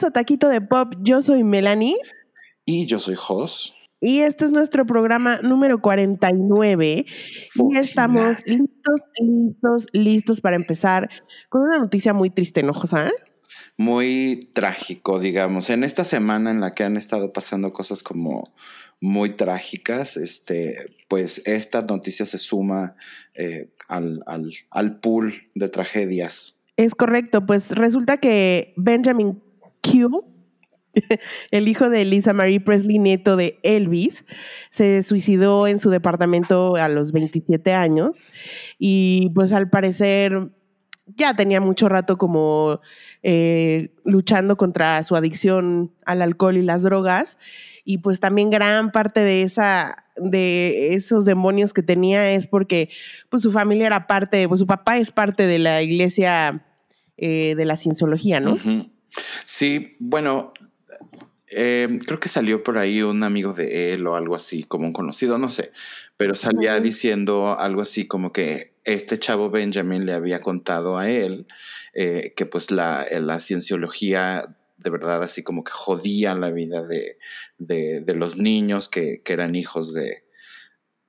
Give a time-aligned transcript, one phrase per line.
[0.00, 0.94] Bienvenidos a Taquito de Pop.
[1.02, 1.96] Yo soy Melanie.
[2.64, 3.74] Y yo soy Jos.
[4.00, 7.04] Y este es nuestro programa número 49.
[7.54, 11.10] Y estamos listos, listos, listos para empezar
[11.50, 13.10] con una noticia muy triste, ¿no, José?
[13.76, 15.68] Muy trágico, digamos.
[15.68, 18.54] En esta semana en la que han estado pasando cosas como
[19.02, 22.94] muy trágicas, este, pues esta noticia se suma
[23.34, 26.58] eh, al, al, al pool de tragedias.
[26.78, 29.42] Es correcto, pues resulta que Benjamin
[29.90, 30.24] Q,
[31.50, 34.24] el hijo de Lisa Marie Presley, nieto de Elvis,
[34.70, 38.16] se suicidó en su departamento a los 27 años
[38.78, 40.50] y pues al parecer
[41.16, 42.80] ya tenía mucho rato como
[43.22, 47.38] eh, luchando contra su adicción al alcohol y las drogas
[47.84, 52.90] y pues también gran parte de esa de esos demonios que tenía es porque
[53.30, 56.66] pues su familia era parte, pues su papá es parte de la iglesia
[57.16, 58.58] eh, de la cienciología, ¿no?
[59.44, 60.52] Sí, bueno,
[61.48, 64.92] eh, creo que salió por ahí un amigo de él o algo así, como un
[64.92, 65.72] conocido, no sé,
[66.16, 71.46] pero salía diciendo algo así como que este chavo Benjamin le había contado a él
[71.92, 77.18] eh, que pues la, la cienciología de verdad así como que jodía la vida de,
[77.58, 80.24] de, los niños que, que eran hijos de,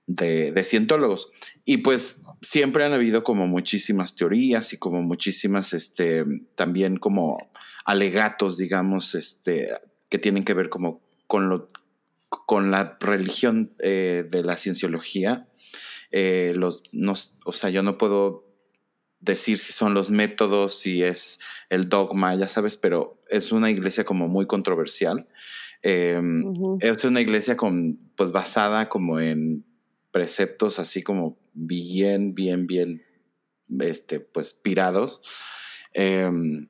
[0.08, 1.32] de, de, cientólogos.
[1.64, 7.38] Y pues siempre han habido como muchísimas teorías y como muchísimas, este, también como
[7.86, 9.70] alegatos, digamos, este,
[10.10, 11.70] que tienen que ver como con lo,
[12.30, 15.48] con la religión eh, de la cienciología.
[16.12, 16.84] Eh, los,
[17.46, 18.46] o sea, yo no puedo
[19.22, 24.04] decir si son los métodos, si es el dogma, ya sabes, pero es una iglesia
[24.04, 25.28] como muy controversial.
[25.84, 29.66] Em, es una iglesia con, pues basada como en
[30.12, 33.04] preceptos así como bien, bien, bien,
[33.80, 35.22] este, pues, pirados.
[35.94, 36.68] Em,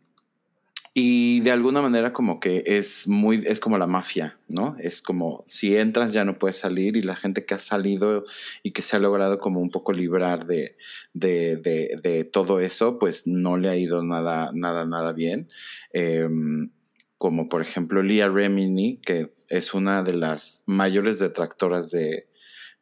[0.94, 4.76] y de alguna manera como que es muy, es como la mafia, ¿no?
[4.78, 8.26] Es como si entras ya no puedes salir y la gente que ha salido
[8.62, 10.76] y que se ha logrado como un poco librar de,
[11.14, 15.48] de, de, todo eso, pues no le ha ido nada, nada, nada bien.
[15.94, 16.72] Em,
[17.18, 22.28] como por ejemplo Leah Remini, que es una de las mayores detractoras de,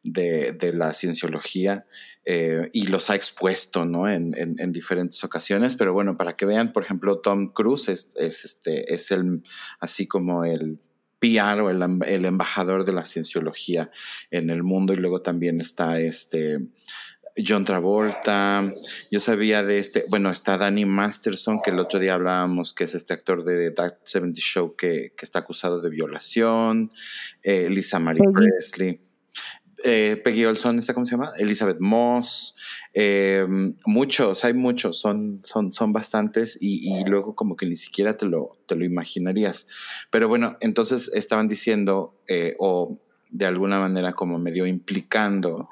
[0.02, 1.86] de, la cienciología
[2.24, 4.08] eh, y los ha expuesto ¿no?
[4.08, 5.76] en, en, diferentes ocasiones.
[5.76, 9.42] Pero bueno, para que vean, por ejemplo, Tom Cruise es, es, este, es el,
[9.78, 10.78] así como el
[11.18, 13.90] PR o el, el, embajador de la cienciología
[14.30, 16.60] en el mundo y luego también está este...
[17.46, 18.74] John Travolta,
[19.10, 22.96] yo sabía de este, bueno, está Danny Masterson, que el otro día hablábamos, que es
[22.96, 26.90] este actor de That 70 Show que, que está acusado de violación,
[27.44, 29.00] eh, Lisa Marie Presley
[29.84, 31.32] eh, Peggy Olson, ¿está cómo se llama?
[31.36, 32.56] Elizabeth Moss,
[32.92, 33.46] eh,
[33.86, 38.58] muchos, hay muchos, son, son, son bastantes y, luego como que ni siquiera te lo,
[38.66, 39.68] te lo imaginarías.
[40.10, 42.98] Pero bueno, entonces estaban diciendo, eh, o
[43.30, 45.68] de alguna manera como medio implicando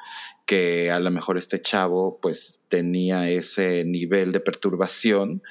[0.47, 5.43] que a lo mejor este chavo pues tenía ese nivel de perturbación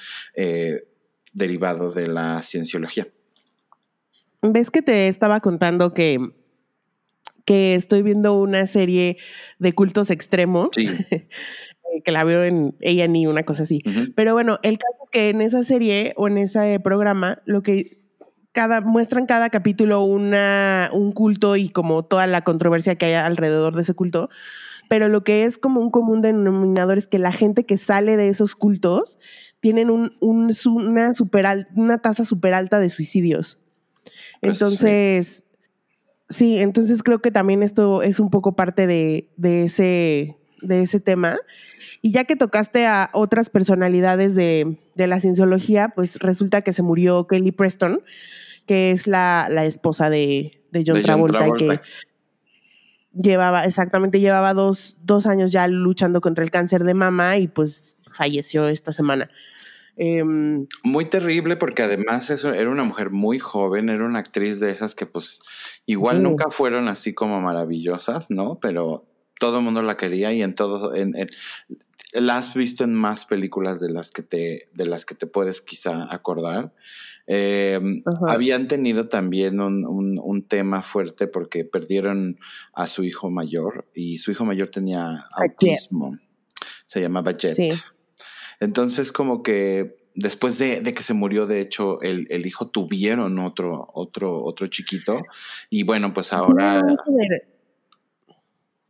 [1.32, 3.06] derivado de la cienciología.
[4.42, 6.18] ¿Ves que te estaba contando que
[7.48, 9.16] que estoy viendo una serie
[9.58, 10.68] de cultos extremos.
[12.04, 13.82] que la veo en A&E, una cosa así.
[14.14, 18.02] Pero bueno, el caso es que en esa serie o en ese programa, lo que
[18.52, 23.74] cada, muestran cada capítulo una, un culto y como toda la controversia que hay alrededor
[23.74, 24.28] de ese culto.
[24.90, 28.28] Pero lo que es como un común denominador es que la gente que sale de
[28.28, 29.18] esos cultos
[29.60, 33.58] tienen un, una, super una tasa súper alta de suicidios.
[34.42, 35.47] Pues Entonces, Sí,
[36.30, 41.38] entonces creo que también esto es un poco parte de, ese, de ese tema.
[42.02, 47.26] Y ya que tocaste a otras personalidades de, la cienciología, pues resulta que se murió
[47.26, 48.02] Kelly Preston,
[48.66, 51.80] que es la, esposa de, John, Travolta, que
[53.14, 57.96] llevaba, exactamente, llevaba dos, dos años ya luchando contra el cáncer de mama y pues
[58.12, 59.30] falleció esta semana.
[60.00, 64.70] Em, muy terrible porque además eso, era una mujer muy joven, era una actriz de
[64.70, 65.42] esas que pues
[65.86, 68.60] igual nunca fueron así como maravillosas, ¿no?
[68.60, 69.08] Pero
[69.40, 71.14] todo el mundo la quería y en todo, en,
[72.12, 75.60] la has visto en más películas de las que te, de las que te puedes
[75.60, 76.72] quizá acordar.
[77.26, 82.38] Em, habían tenido también un, un, tema fuerte porque perdieron
[82.72, 86.16] a su hijo mayor y su hijo mayor tenía autismo.
[86.86, 87.54] Se llamaba Jet.
[87.54, 87.70] Sí.
[88.60, 94.42] Entonces, como que después de, que se murió, de hecho, el, hijo tuvieron otro, otro,
[94.42, 95.22] otro chiquito.
[95.70, 96.82] Y bueno, pues ahora.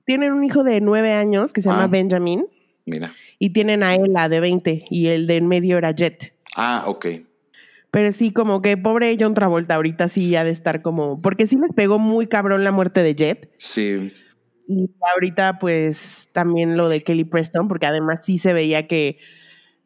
[0.05, 1.89] Tienen un hijo de nueve años que se llama ah.
[1.89, 2.47] Benjamin.
[2.87, 3.13] Mira.
[3.39, 6.33] Y tienen a Ella de 20 y el de en medio era Jet.
[6.57, 7.07] Ah, ok.
[7.91, 11.57] Pero sí, como que pobre John Travolta ahorita sí ha de estar como, porque sí
[11.61, 13.51] les pegó muy cabrón la muerte de Jet.
[13.59, 14.13] Sí.
[14.67, 19.19] Y ahorita pues también lo de Kelly Preston, porque además sí se veía que,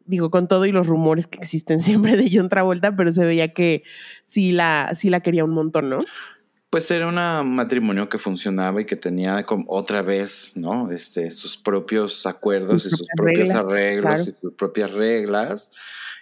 [0.06, 3.52] digo, con todo y los rumores que existen siempre de John Travolta, pero se veía
[3.52, 3.82] que
[4.26, 6.00] sí la, sí la quería un montón, ¿no?
[6.70, 10.90] Pues era un matrimonio que funcionaba y que tenía como otra vez, ¿no?
[10.90, 15.72] Este, sus propios acuerdos y sus propios arreglos y sus propias reglas.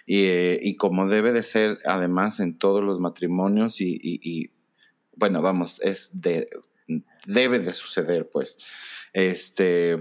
[0.07, 4.51] Eh, y, como debe de ser, además, en todos los matrimonios y,
[5.15, 6.49] bueno, vamos, es de,
[7.25, 8.57] debe de suceder, pues.
[9.13, 9.97] Este,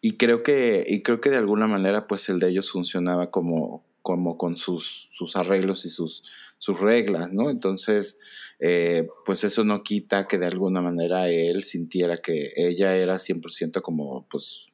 [0.00, 3.84] y creo que, y creo que de alguna manera, pues el de ellos funcionaba como,
[4.02, 6.24] como con sus, sus arreglos y sus,
[6.58, 7.50] sus reglas, ¿no?
[7.50, 8.18] Entonces,
[8.58, 13.80] eh, pues eso no quita que de alguna manera él sintiera que ella era 100%
[13.82, 14.72] como, pues,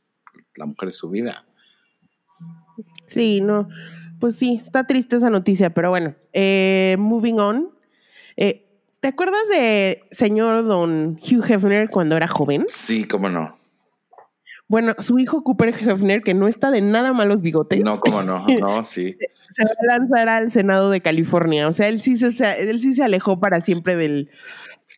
[0.56, 1.46] la mujer de su vida.
[3.06, 3.68] Sí, no,
[4.20, 7.70] pues sí, está triste esa noticia, pero bueno, eh, moving on.
[8.36, 8.64] Eh,
[9.00, 12.64] ¿Te acuerdas de señor don Hugh Hefner cuando era joven?
[12.68, 13.58] Sí, cómo no.
[14.66, 17.80] Bueno, su hijo Cooper Hefner, que no está de nada malos bigotes.
[17.80, 19.16] No, cómo no, no, sí.
[19.54, 21.68] se va a lanzar al Senado de California.
[21.68, 24.30] O sea, él sí se, él sí se alejó para siempre del,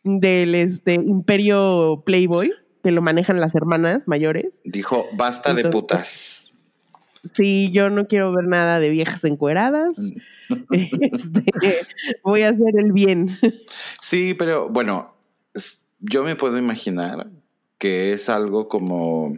[0.03, 2.51] del este, imperio Playboy,
[2.83, 4.47] que lo manejan las hermanas mayores.
[4.63, 6.55] Dijo, basta de putas.
[7.35, 9.97] Sí, yo no quiero ver nada de viejas encueradas.
[9.97, 10.11] Mm.
[10.71, 11.43] Este,
[12.23, 13.37] voy a hacer el bien.
[13.99, 15.13] Sí, pero bueno,
[15.99, 17.27] yo me puedo imaginar
[17.77, 19.37] que es algo como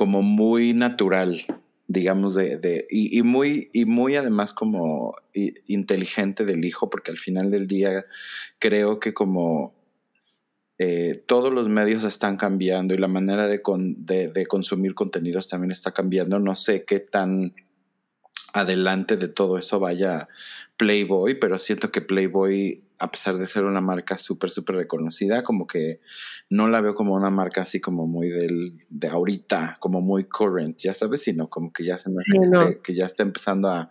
[0.00, 1.42] como muy natural,
[1.86, 7.50] digamos, de, de y, muy, y muy además como inteligente del hijo, porque al final
[7.50, 8.02] del día
[8.58, 9.74] creo que como
[10.78, 15.92] eh, todos los medios están cambiando y la manera de, de, consumir contenidos también está
[15.92, 17.54] cambiando, no sé qué tan
[18.52, 20.28] adelante de todo eso vaya
[20.76, 25.66] Playboy, pero siento que Playboy a pesar de ser una marca súper, súper reconocida, como
[25.66, 26.00] que
[26.50, 30.76] no la veo como una marca así como muy del, de ahorita, como muy current,
[30.76, 32.22] ya sabes, sino como que ya se me
[32.82, 33.88] que ya está empezando a,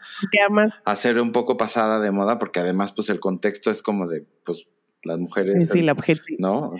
[0.86, 4.26] a ser un poco pasada de moda, porque además, pues el contexto es como de,
[4.46, 4.68] pues,
[5.02, 5.70] las mujeres.
[5.72, 5.96] Sí, la,
[6.38, 6.76] ¿no?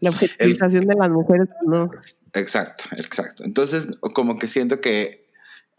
[0.00, 1.90] la objetivización de las mujeres, no.
[2.32, 3.44] Exacto, exacto.
[3.44, 5.23] Entonces, como que siento que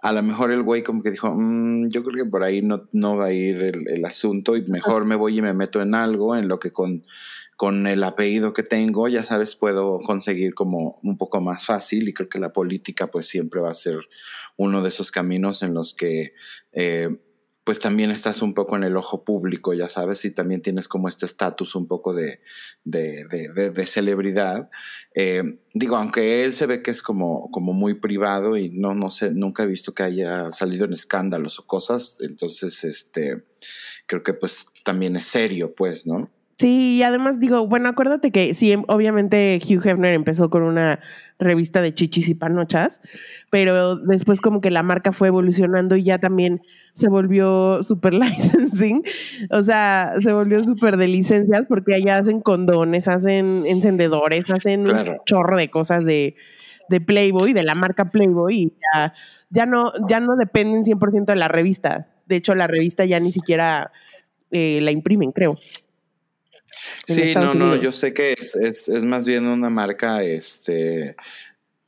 [0.05, 2.87] a lo mejor el güey como que dijo, mm, yo creo que por ahí no,
[2.91, 6.35] no va a ir el, asunto y mejor me voy y me meto en algo
[6.35, 7.03] en lo que con,
[7.57, 12.13] con el apellido que tengo, ya sabes, puedo conseguir como un poco más fácil y
[12.13, 13.97] creo que la política pues siempre va a ser
[14.57, 16.33] uno de esos caminos en los que
[16.71, 17.09] eh,
[17.65, 21.07] pues también estás un poco en el ojo público, ya sabes, y también tienes como
[21.07, 22.39] este estatus un poco de,
[22.83, 24.69] de, de, celebridad.
[25.15, 29.09] Eh, digo, aunque él se ve que es como, como muy privado y no, no
[29.09, 33.43] sé, nunca he visto que haya salido en escándalos o cosas, entonces, este,
[34.05, 36.29] creo que pues también es serio, pues, ¿no?
[36.57, 41.01] Sí, y además digo, bueno, acuérdate que sí, obviamente Hugh Hefner empezó con una
[41.37, 43.01] revista de chichis y panochas,
[43.51, 46.61] pero después como que la marca fue evolucionando y ya también
[46.93, 49.03] se volvió super licensing,
[49.51, 55.17] o sea, se volvió súper de licencias porque allá hacen condones, hacen encendedores, hacen un
[55.25, 56.37] chorro de cosas de,
[56.87, 59.13] de Playboy, de la marca Playboy y ya,
[59.49, 62.07] ya no, ya no dependen 100% de la revista.
[62.27, 63.91] De hecho, la revista ya ni siquiera
[64.51, 65.57] eh, la imprimen, creo.
[67.07, 71.15] Sí, no, no, yo sé que es, es, es, más bien una marca este,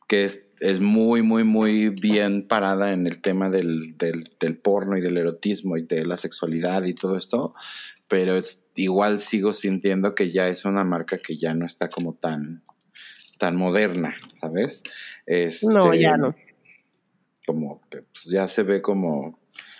[0.07, 4.97] que es, es, muy, muy, muy bien parada en el tema del, del, del, porno
[4.97, 7.53] y del erotismo y de la sexualidad y todo esto,
[8.07, 12.13] pero es, igual sigo sintiendo que ya es una marca que ya no está como
[12.13, 12.63] tan,
[13.37, 14.83] tan moderna, ¿sabes?
[15.63, 16.35] no, ya este, no.
[17.45, 19.39] Como pues, ya se ve como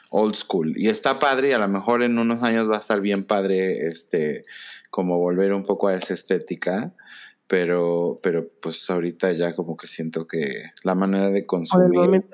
[0.10, 0.74] old school.
[0.78, 3.88] Y está padre y a lo mejor en unos años va a estar bien padre
[3.88, 4.44] este
[4.90, 6.94] como volver un poco a esa estética,
[7.48, 12.26] pero, pero pues ahorita ya como que siento que la manera de consumir...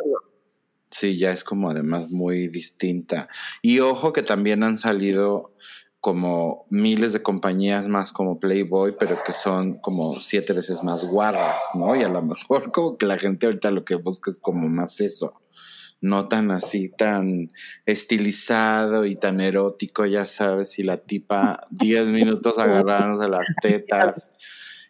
[0.90, 3.28] Sí, ya es como además muy distinta.
[3.64, 5.56] Y ojo que también han salido
[6.00, 11.64] como miles de compañías más como Playboy, pero que son como siete veces más guarras,
[11.74, 11.96] ¿no?
[11.96, 15.02] Y a lo mejor como que la gente ahorita lo que busca es como más
[15.02, 15.42] eso
[16.04, 17.50] no tan así, tan
[17.86, 24.34] estilizado y tan erótico, ya sabes, y la tipa 10 minutos agarrándose las tetas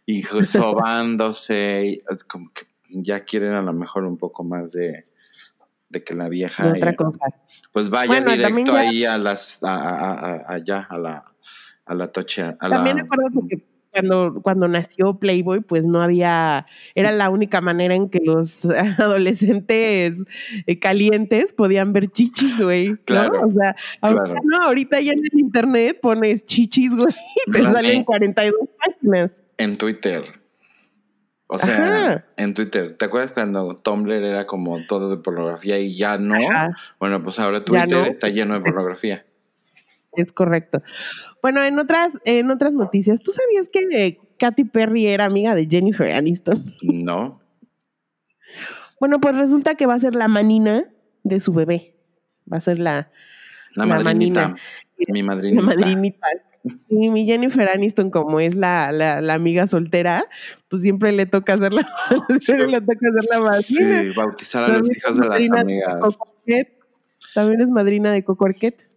[0.07, 5.03] y sobándose, y como que ya quieren a lo mejor un poco más de,
[5.89, 7.27] de que la vieja otra cosa.
[7.71, 11.25] pues vaya directo ahí a las a, allá a la
[11.85, 17.29] a la tocha también acuérdate que cuando, cuando nació Playboy, pues no había, era la
[17.29, 18.65] única manera en que los
[18.99, 20.17] adolescentes
[20.65, 22.95] eh, calientes podían ver chichis, güey.
[23.05, 23.47] Claro.
[23.47, 27.13] O sea, ahorita, no, ahorita ya en el internet pones chichis, güey,
[27.45, 29.43] y te salen 42 páginas.
[29.57, 30.23] En Twitter.
[31.47, 36.17] O sea, en Twitter, ¿te acuerdas cuando Tumblr era como todo de pornografía y ya
[36.17, 36.35] no?
[36.99, 39.23] Bueno, pues ahora Twitter está lleno de pornografía.
[40.15, 40.81] Es correcto.
[41.41, 46.11] Bueno, en otras, en otras noticias, ¿tú sabías que Katy Perry era amiga de Jennifer
[46.11, 46.75] Aniston?
[46.83, 47.41] No.
[48.99, 50.85] Bueno, pues resulta que va a ser la manina
[51.23, 51.95] de su bebé.
[52.51, 53.11] Va a ser la,
[53.75, 54.55] la, madrinita.
[55.07, 55.61] Mi madrinita.
[55.61, 56.27] La madrinita.
[56.87, 60.25] Y mi Jennifer Aniston, como es la, la, amiga soltera,
[60.69, 61.85] pues siempre le toca hacer la,
[62.39, 64.01] siempre le toca hacer la madrina.
[64.01, 66.17] Sí, bautizar a los hijos de las amigas.
[67.33, 68.92] También es madrina de Coco Arquette.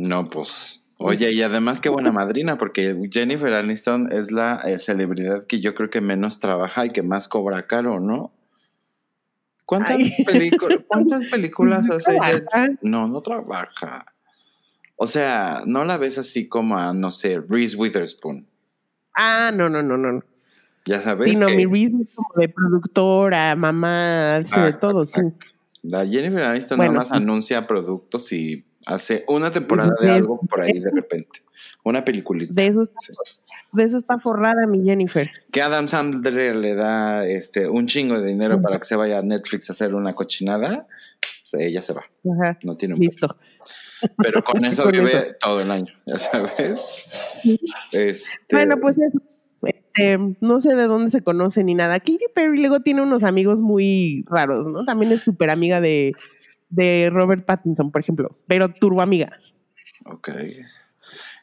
[0.00, 5.46] No, pues Oye, y además qué buena madrina, porque Jennifer Aniston es la eh, celebridad
[5.46, 8.32] que yo creo que menos trabaja y que más cobra caro, ¿no?
[9.64, 9.96] ¿Cuántas,
[10.88, 12.68] ¿cuántas películas hace ella?
[12.82, 14.04] No, no trabaja.
[14.96, 18.46] O sea, no la ves así como a, no sé, Reese Witherspoon.
[19.14, 20.22] Ah, no, no, no, no.
[20.84, 21.24] Ya sabes.
[21.24, 25.20] Sí, no, mi Reese es como de productora, mamá, de todo, sí.
[25.82, 30.78] La Jennifer Aniston nada más anuncia productos y Hace una temporada de, algo por ahí
[30.78, 31.42] de repente.
[31.84, 32.52] Una peliculita.
[32.54, 32.98] De eso, está,
[33.72, 35.30] de eso está forrada mi Jennifer.
[35.50, 39.22] Que Adam Sandler le da este un chingo de dinero para que se vaya a
[39.22, 40.86] Netflix a hacer una cochinada.
[41.50, 42.04] Pues ella se va.
[42.62, 43.36] No tiene un Listo.
[44.16, 47.10] Pero con eso vive todo el año, ya sabes.
[47.92, 49.18] Este, bueno, pues eso.
[49.94, 51.98] Este, no sé de dónde se conoce ni nada.
[51.98, 54.84] Katy Perry luego tiene unos amigos muy raros, ¿no?
[54.84, 56.14] También es súper amiga de
[56.70, 59.38] de Robert Pattinson, por ejemplo, pero turbo amiga.
[60.06, 60.30] Ok.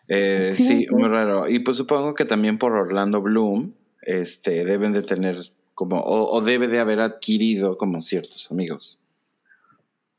[0.08, 1.48] Eh, sí, muy raro.
[1.48, 5.36] Y pues supongo que también por Orlando Bloom, este, deben de tener
[5.76, 9.00] como, o, debe de haber adquirido como ciertos amigos.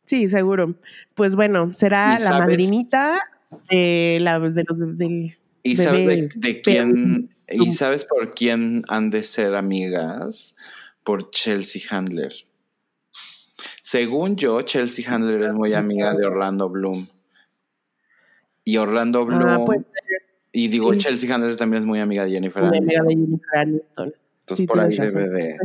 [0.05, 0.75] Sí, seguro.
[1.15, 3.21] Pues bueno, será la madrinita
[3.71, 5.37] de, la, de los del.
[5.63, 7.29] ¿Y sabes de, quién?
[7.49, 10.57] ¿Y sabes por quién han de ser amigas?
[11.05, 12.33] Por Chelsea Handler.
[13.83, 17.09] Según yo, Chelsea Handler es muy amiga de Orlando Bloom.
[18.65, 19.85] Y Orlando ah, Bloom.
[20.53, 24.15] y digo, Chelsea Handler también es muy amiga de Jennifer Aniston.
[24.41, 25.59] Entonces por ahí debe de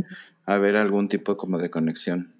[0.45, 2.32] haber algún tipo como de conexión.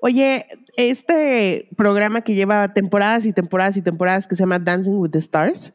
[0.00, 0.46] Oye,
[0.76, 5.18] este programa que lleva temporadas y temporadas y temporadas que se llama Dancing with the
[5.18, 5.72] Stars.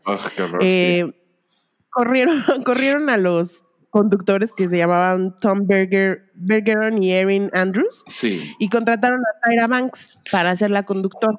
[0.62, 1.12] eh,
[1.90, 8.04] corrieron, corrieron a los conductores que se llamaban Tom Berger, Bergeron y Erin Andrews.
[8.08, 8.54] Sí.
[8.58, 11.38] Y contrataron a Tyra Banks para ser la conductor.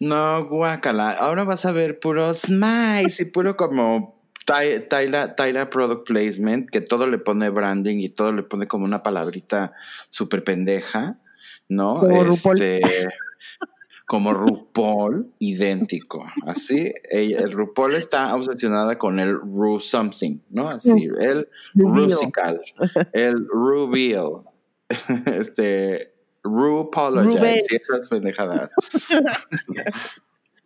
[0.00, 1.10] No, guacala.
[1.10, 7.06] Ahora vas a ver puro smiles y puro como Tyra, Tyra Product Placement, que todo
[7.06, 9.72] le pone branding y todo le pone como una palabrita
[10.08, 11.18] súper pendeja,
[11.74, 12.02] ¿no?
[12.08, 12.80] este,
[14.06, 16.26] como RuPaul, idéntico.
[16.46, 20.68] Así, el RuPaul está obsesionada con el Ru something, ¿no?
[20.68, 22.60] Así, el Rusical,
[23.12, 24.42] el Rubiel,
[25.26, 26.12] este,
[26.42, 28.74] Rupologize, y esas pendejadas.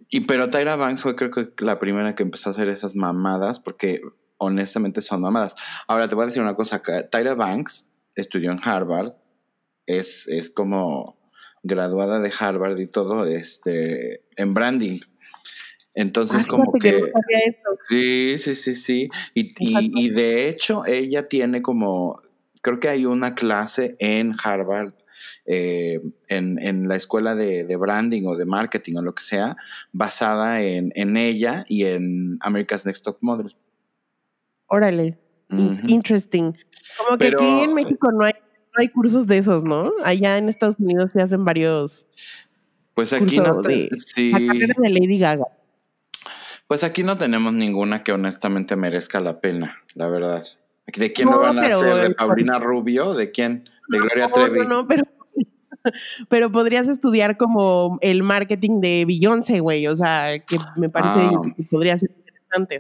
[0.08, 3.60] y pero Tyra Banks fue creo que la primera que empezó a hacer esas mamadas,
[3.60, 4.00] porque
[4.38, 5.54] honestamente son mamadas.
[5.86, 9.12] Ahora te voy a decir una cosa, Tyra Banks estudió en Harvard,
[9.86, 11.16] es, es como
[11.62, 15.00] graduada de Harvard y todo, este, en branding.
[15.94, 17.10] Entonces, como que...
[17.88, 19.08] sí, sí, sí, sí.
[19.34, 22.20] Y, y, de hecho, ella tiene como,
[22.60, 24.92] creo que hay una clase en Harvard,
[25.46, 29.56] eh, en, en, la escuela de, de, branding o de marketing o lo que sea,
[29.92, 33.56] basada en, en ella y en America's Next Top Model.
[34.66, 36.52] Órale, interesting.
[36.98, 38.34] Como que aquí en México no hay
[38.76, 39.92] hay cursos de esos, ¿no?
[40.04, 42.06] Allá en Estados Unidos se hacen varios.
[42.94, 43.62] Pues aquí no.
[43.62, 44.30] De, sí.
[44.30, 45.46] La carrera de Lady Gaga.
[46.66, 50.42] Pues aquí no tenemos ninguna que honestamente merezca la pena, la verdad.
[50.86, 52.08] ¿De quién lo van a hacer?
[52.08, 53.14] ¿De Paulina Rubio?
[53.14, 53.68] ¿De quién?
[53.88, 54.60] ¿De Gloria Trevi?
[54.60, 55.04] No, no, pero,
[56.28, 59.86] pero podrías estudiar como el marketing de Beyoncé, güey.
[59.86, 61.42] O sea, que me parece ah.
[61.56, 62.10] que podría ser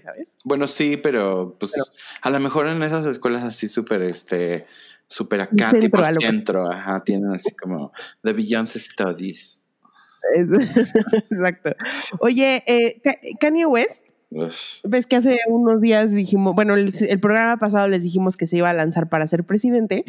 [0.02, 0.36] ¿sabes?
[0.44, 1.74] Bueno, sí, pero pues
[2.22, 4.66] a lo mejor en esas escuelas así súper, este,
[5.08, 7.92] súper acá, tipo centro, ajá, tienen así como
[8.22, 9.66] The Beyoncé Studies.
[11.30, 11.74] Exacto.
[12.18, 13.00] Oye, eh,
[13.38, 14.04] Kanye West,
[14.84, 18.70] ves que hace unos días dijimos, bueno, el, programa pasado les dijimos que se iba
[18.70, 20.04] a lanzar para ser presidente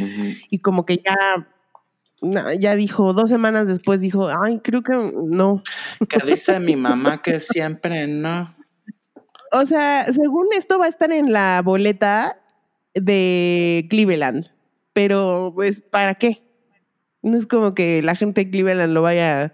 [0.49, 1.47] y como que ya
[2.59, 5.61] ya dijo, dos semanas después dijo, ay, creo que no.
[6.09, 8.55] Que dice mi mamá que siempre no.
[9.59, 12.39] O sea, según esto va a estar en la boleta
[12.93, 14.51] de Cleveland,
[14.93, 16.43] pero pues ¿para qué?
[17.23, 19.53] No es como que la gente de Cleveland lo vaya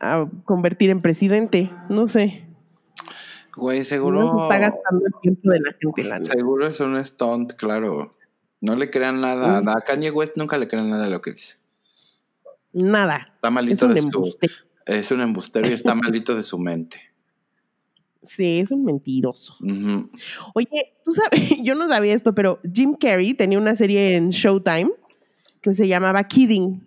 [0.00, 2.44] a convertir en presidente, no sé.
[3.54, 4.32] Güey, seguro.
[4.32, 6.04] No está gastando el tiempo de la gente.
[6.04, 8.16] La seguro es un stunt, claro.
[8.62, 9.58] No le crean nada.
[9.58, 11.58] A Kanye West nunca le crean nada de lo que dice.
[12.72, 13.32] Nada.
[13.34, 14.38] Está malito de su.
[14.86, 17.09] Es un embustero y está malito de su mente.
[18.26, 19.56] Sí, es un mentiroso.
[20.54, 21.30] Oye, tú sabes,
[21.62, 24.90] yo no sabía esto, pero Jim Carrey tenía una serie en Showtime
[25.62, 26.86] que se llamaba Kidding.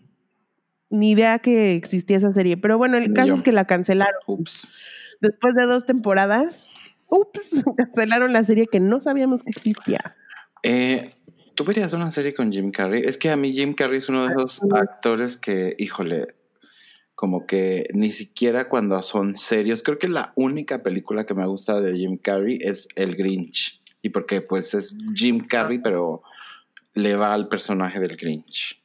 [0.90, 4.14] Ni idea que existía esa serie, pero bueno, el caso es que la cancelaron.
[4.28, 4.68] Ups.
[5.22, 6.70] Después de dos temporadas,
[7.08, 10.16] ups, cancelaron la serie que no sabíamos que existía.
[10.62, 11.08] Eh,
[11.56, 13.02] ¿Tú verías una serie con Jim Carrey?
[13.04, 16.28] Es que a mí Jim Carrey es uno de esos actores que, híjole,
[17.24, 21.80] como que ni siquiera cuando son serios, creo que la única película que me gusta
[21.80, 23.82] de Jim Carrey es El Grinch.
[24.02, 26.22] Y porque pues es Jim Carrey, pero
[26.94, 28.84] le va al personaje del Grinch.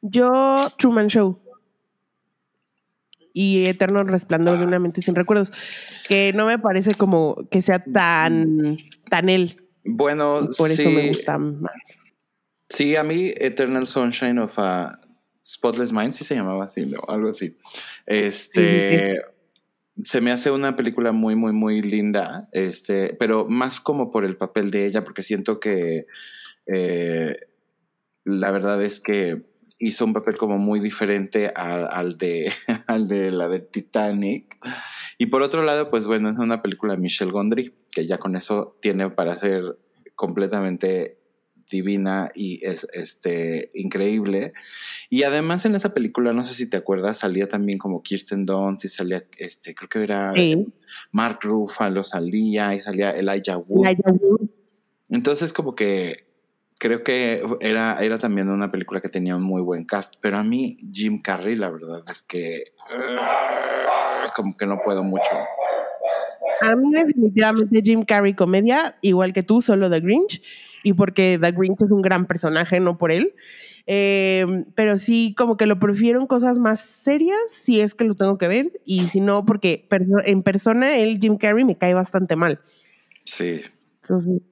[0.00, 1.38] Yo, Truman Show.
[3.34, 5.52] Y Eterno Resplandor de una mente sin recuerdos.
[6.08, 8.78] Que no me parece como que sea tan,
[9.10, 9.68] tan él.
[9.84, 11.70] Bueno, por eso me gusta más.
[12.70, 14.98] Sí, a mí Eternal Sunshine of a
[15.48, 17.00] Spotless Mind, sí se llamaba así, ¿no?
[17.08, 17.56] algo así.
[18.06, 19.20] Este.
[20.04, 24.36] Se me hace una película muy, muy, muy linda, este, pero más como por el
[24.36, 26.06] papel de ella, porque siento que
[26.66, 27.36] eh,
[28.24, 29.42] la verdad es que
[29.78, 32.52] hizo un papel como muy diferente al, de,
[32.86, 34.56] al de la de Titanic.
[35.18, 38.36] Y por otro lado, pues bueno, es una película de Michelle Gondry, que ya con
[38.36, 39.78] eso tiene para ser
[40.14, 41.17] completamente
[41.68, 44.52] divina y es este increíble.
[45.10, 48.84] Y además en esa película, no sé si te acuerdas, salía también como Kirsten Dunst
[48.84, 50.32] y salía este, creo que era
[51.12, 53.86] Mark Ruffalo salía y salía Elijah Wood.
[55.10, 56.28] Entonces como que
[56.78, 60.44] creo que era, era también una película que tenía un muy buen cast, pero a
[60.44, 62.72] mí Jim Carrey la verdad es que
[64.34, 65.30] como que no puedo mucho.
[66.60, 70.42] A mí definitivamente Jim Carrey comedia, igual que tú, solo The Grinch
[70.82, 73.34] y porque The Grinch es un gran personaje, no por él.
[73.86, 78.14] Em, pero sí, como que lo prefiero en cosas más serias, si es que lo
[78.14, 79.88] tengo que ver, y si no, porque
[80.26, 82.60] en persona el Jim Carrey me cae bastante mal.
[83.24, 83.60] Sí.
[84.02, 84.42] Entonces,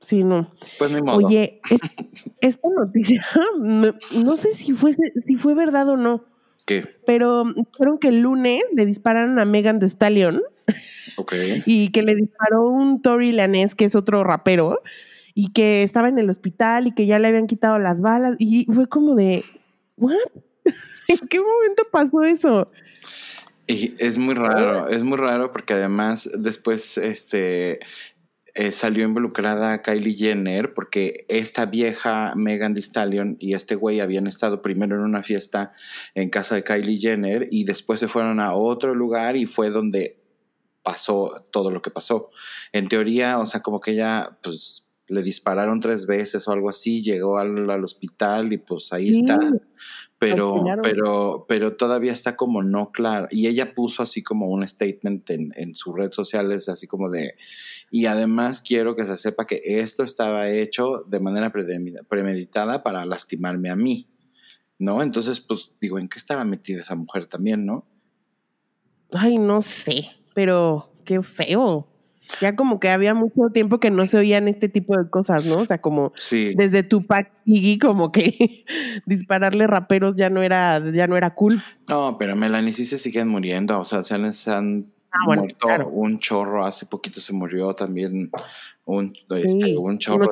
[0.00, 0.52] sí, no.
[0.78, 1.16] Pues mi modo.
[1.16, 1.60] Oye,
[2.42, 3.24] esta noticia,
[3.58, 4.94] no sé si fue,
[5.26, 6.26] si fue verdad o no.
[6.66, 6.84] ¿Qué?
[7.06, 7.44] Pero
[7.76, 10.42] fueron que el lunes le dispararon a Megan Thee Stallion.
[11.16, 11.34] Ok.
[11.66, 14.80] Y que le disparó un Tory Lanez, que es otro rapero
[15.34, 18.66] y que estaba en el hospital y que ya le habían quitado las balas y
[18.72, 19.44] fue como de,
[19.96, 20.16] ¿what?
[21.08, 22.70] ¿En qué momento pasó eso?
[23.66, 27.80] Y es muy raro, es muy raro porque además después este
[28.54, 34.26] eh, salió involucrada Kylie Jenner porque esta vieja Megan Thee Stallion y este güey habían
[34.26, 35.72] estado primero en una fiesta
[36.14, 40.20] en casa de Kylie Jenner y después se fueron a otro lugar y fue donde
[40.82, 42.30] pasó todo lo que pasó.
[42.70, 47.02] En teoría, o sea, como que ella pues le dispararon tres veces o algo así,
[47.02, 49.38] llegó al, hospital y pues ahí está.
[50.18, 53.28] Pero, pero, pero todavía está como no claro.
[53.30, 57.34] Y ella puso así como un statement en, en sus redes sociales, así como de,
[57.90, 63.70] y además quiero que se sepa que esto estaba hecho de manera premeditada para lastimarme
[63.70, 64.08] a mí.
[64.76, 65.02] ¿No?
[65.02, 67.86] Entonces, pues digo, ¿en qué estaba metida esa mujer también, no?
[69.12, 71.93] Ay, no sé, pero qué feo.
[72.40, 75.56] Ya como que había mucho tiempo que no se oían este tipo de cosas, ¿no?
[75.58, 76.12] O sea, como
[76.56, 78.64] desde Tupac y como que
[79.06, 81.62] dispararle raperos ya no era, ya no era cool.
[81.88, 84.14] No, pero Melanie sí se siguen muriendo, o sea, se
[84.50, 88.32] han Ah, muerto un chorro, hace poquito se murió también
[88.84, 90.28] un, este, un chorro,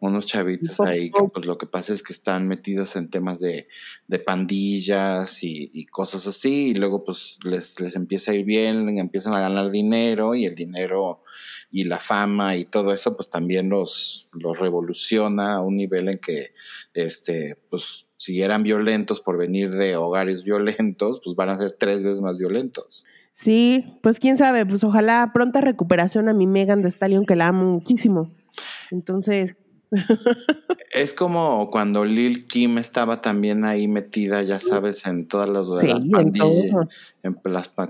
[0.00, 3.68] unos chavitos, ahí que pues lo que pasa es que están metidos en temas de,
[4.08, 9.34] de pandillas y, cosas así, y luego pues les, les empieza a ir bien, empiezan
[9.34, 11.22] a ganar dinero y el dinero
[11.70, 16.18] y la fama y todo eso pues también los, los revoluciona a un nivel en
[16.18, 16.54] que
[16.92, 22.02] este pues si eran violentos por venir de hogares violentos, pues van a ser tres
[22.02, 23.06] veces más violentos.
[23.38, 27.46] Sí, pues quién sabe, pues ojalá pronta recuperación a mi Megan de Stallion, que la
[27.46, 28.34] amo muchísimo.
[28.90, 29.54] Entonces.
[30.92, 35.64] es como cuando Lil Kim estaba también ahí metida, ya sabes, en todas las,
[36.10, 36.74] pandillas,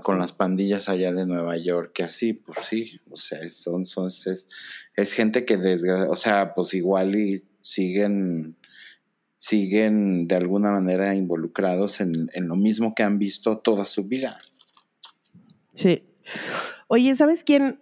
[0.03, 4.07] con las pandillas allá de Nueva York, que así, pues sí, o sea, son, son
[4.07, 4.47] es,
[4.95, 8.55] es gente que desgracia, o sea, pues igual y siguen
[9.39, 14.37] siguen de alguna manera involucrados en, en lo mismo que han visto toda su vida.
[15.79, 16.03] Sí.
[16.87, 17.79] Oye, ¿sabes quién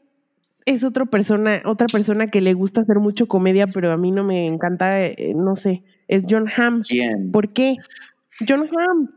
[0.66, 4.24] es otra persona, otra persona que le gusta hacer mucho comedia, pero a mí no
[4.24, 6.82] me encanta, eh, no sé, es John Hamm.
[6.82, 7.32] ¿Quién?
[7.32, 7.78] ¿Por qué?
[8.48, 9.10] John Hamm.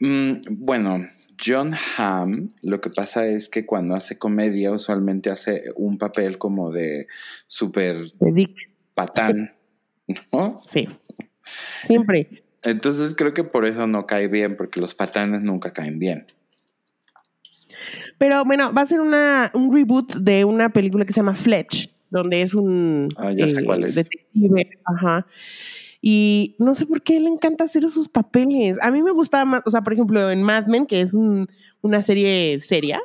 [0.00, 0.98] Mm, bueno,
[1.42, 6.70] John Hamm, lo que pasa es que cuando hace comedia usualmente hace un papel como
[6.70, 7.06] de
[7.46, 8.04] súper
[8.94, 9.54] patán,
[10.32, 10.60] ¿no?
[10.66, 10.88] Sí.
[11.84, 12.42] Siempre.
[12.62, 16.26] Entonces creo que por eso no cae bien, porque los patanes nunca caen bien.
[18.20, 21.90] Pero bueno, va a ser una, un reboot de una película que se llama Fletch,
[22.10, 23.94] donde es un ah, ya sé cuál es.
[23.94, 24.68] detective.
[24.84, 25.26] Ajá.
[26.02, 28.76] Y no sé por qué le encanta hacer esos papeles.
[28.82, 32.02] A mí me gusta más, o sea, por ejemplo, en Mad Men, que es una
[32.02, 33.00] serie seria,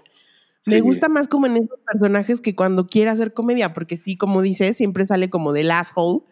[0.67, 4.41] me gusta más como en esos personajes que cuando quiere hacer comedia, porque sí, como
[4.41, 6.23] dice, siempre sale como del asshole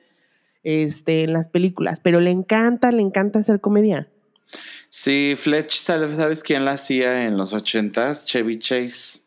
[0.63, 4.09] este, en las películas, pero le encanta, le encanta hacer comedia.
[4.89, 8.25] Sí, Fletch, ¿sabes quién la hacía en los ochentas?
[8.25, 9.21] Chevy Chase.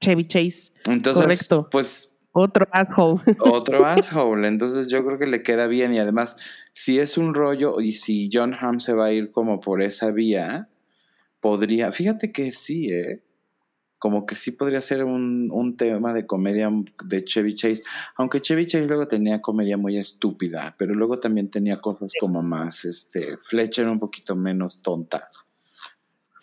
[0.00, 0.72] Chevy Chase.
[0.86, 1.68] Entonces, Correcto.
[1.70, 3.20] pues otro asshole.
[3.40, 4.46] Otro asshole.
[4.46, 5.92] Entonces yo creo que le queda bien.
[5.92, 6.36] Y además,
[6.72, 10.12] si es un rollo y si John Hamm se va a ir como por esa
[10.12, 10.68] vía,
[11.40, 11.90] podría.
[11.90, 13.22] Fíjate que sí, ¿eh?
[14.00, 16.68] Como que sí podría ser un, un tema de comedia
[17.04, 17.84] de Chevy Chase.
[18.16, 22.84] Aunque Chevy Chase luego tenía comedia muy estúpida, pero luego también tenía cosas como más,
[22.84, 25.30] este, Fletcher un poquito menos tonta.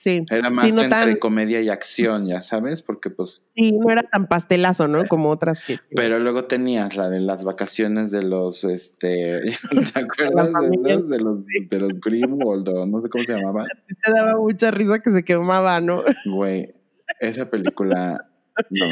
[0.05, 3.43] Era más entre comedia y acción, ya sabes, porque pues...
[3.55, 5.05] Sí, no era tan pastelazo, ¿no?
[5.05, 5.79] Como otras que...
[5.95, 9.41] Pero luego tenías la de las vacaciones de los, este...
[9.93, 11.03] ¿Te acuerdas de?
[11.03, 13.65] De los, de los Grimwald o no sé cómo se llamaba.
[14.05, 16.03] Te daba mucha risa que se quemaba, ¿no?
[16.25, 16.75] Güey,
[17.19, 18.29] esa película...
[18.69, 18.85] No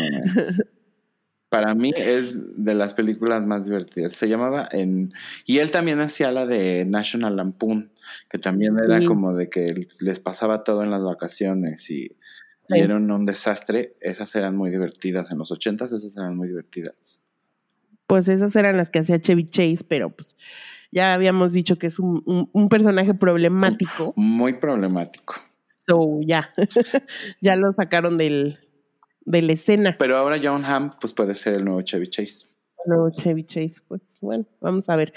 [1.55, 4.11] para mí es de las películas más divertidas.
[4.11, 5.13] Se llamaba en...
[5.45, 7.91] Y él también hacía la de National Lampoon,
[8.29, 12.17] que también era como de que les pasaba todo en las vacaciones y,
[12.67, 13.95] era un, desastre.
[14.01, 15.31] Esas eran muy divertidas.
[15.31, 17.21] En los ochentas esas eran muy divertidas.
[18.05, 20.35] Pues esas eran las que hacía Chevy Chase, pero pues
[20.91, 24.13] ya habíamos dicho que es un, un personaje problemático.
[24.17, 25.35] Muy problemático.
[25.85, 26.53] So, ya,
[27.41, 28.59] ya lo sacaron del,
[29.21, 29.95] de la escena.
[29.99, 32.47] Pero ahora John Hamm, pues puede ser el nuevo Chevy Chase.
[32.85, 35.13] El nuevo Chevy Chase, pues bueno, vamos a ver.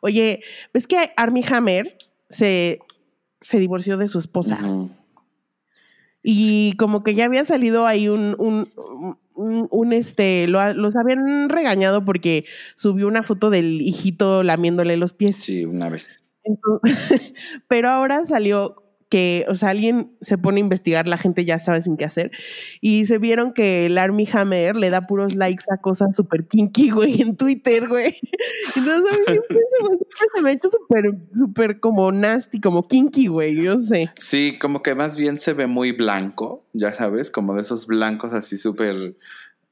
[0.00, 1.96] Oye, ¿ves que Army Hammer
[2.30, 2.80] se,
[3.40, 4.58] se divorció de su esposa?
[6.22, 8.68] Y como que ya había salido ahí un, un,
[9.34, 12.44] un, este, los habían regañado porque
[12.76, 15.36] subió una foto del hijito lamiéndole los pies.
[15.36, 16.24] Sí, una vez.
[17.68, 18.81] pero ahora salió
[19.12, 22.30] que, o sea, alguien se pone a investigar, la gente ya sabe sin qué hacer,
[22.80, 26.88] y se vieron que el Army Hammer le da puros likes a cosas súper kinky,
[26.88, 28.16] güey, en Twitter, güey.
[28.74, 29.58] Entonces, a mí siempre,
[30.34, 34.10] se me ha hecho súper, súper como nasty, como kinky, güey, yo sé.
[34.18, 38.32] Sí, como que más bien se ve muy blanco, ya sabes, como de esos blancos
[38.32, 39.14] así súper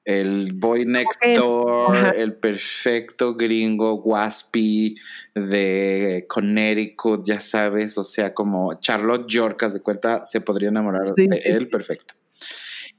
[0.04, 4.96] el boy next door, el perfecto gringo waspy
[5.34, 11.42] de Connecticut, ya sabes, o sea, como Charlotte York, de cuenta, se podría enamorar de
[11.44, 12.14] él, perfecto.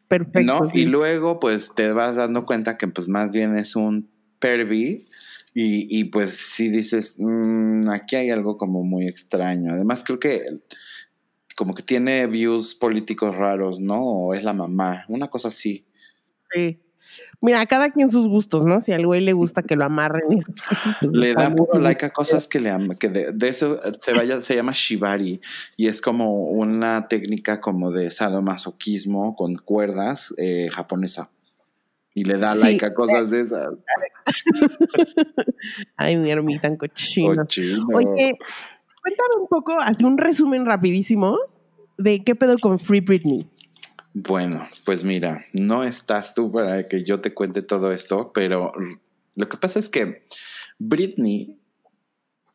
[0.07, 0.41] Perfecto.
[0.41, 0.69] ¿No?
[0.73, 4.09] Y luego, pues te vas dando cuenta que, pues, más bien es un
[4.39, 5.07] pervy.
[5.53, 9.73] Y, y pues si dices, mm, aquí hay algo como muy extraño.
[9.73, 10.43] Además, creo que
[11.57, 14.01] como que tiene views políticos raros, ¿no?
[14.01, 15.85] O es la mamá, una cosa así.
[16.53, 16.79] Sí.
[17.41, 18.82] Mira, cada quien sus gustos, ¿no?
[18.82, 20.27] Si al güey le gusta que lo amarren.
[20.27, 20.45] Pues,
[21.12, 24.56] le da puro like a cosas que le aman, que de, eso se vaya, se
[24.56, 25.41] llama shibari
[25.75, 31.32] y es como una técnica como de sadomasoquismo con cuerdas eh, japonesa.
[32.13, 33.69] Y le da like a cosas de esas.
[35.95, 37.36] Ay, mi ermita tan cochino.
[37.36, 37.88] cochino.
[37.93, 38.38] Oye,
[39.01, 41.39] cuéntame un poco, así un resumen rapidísimo
[41.97, 43.49] de qué pedo con Free Britney.
[44.13, 48.74] Bueno, pues mira, no estás tú para que yo te cuente todo esto, pero
[49.36, 50.28] lo que pasa es que
[50.80, 51.58] Britney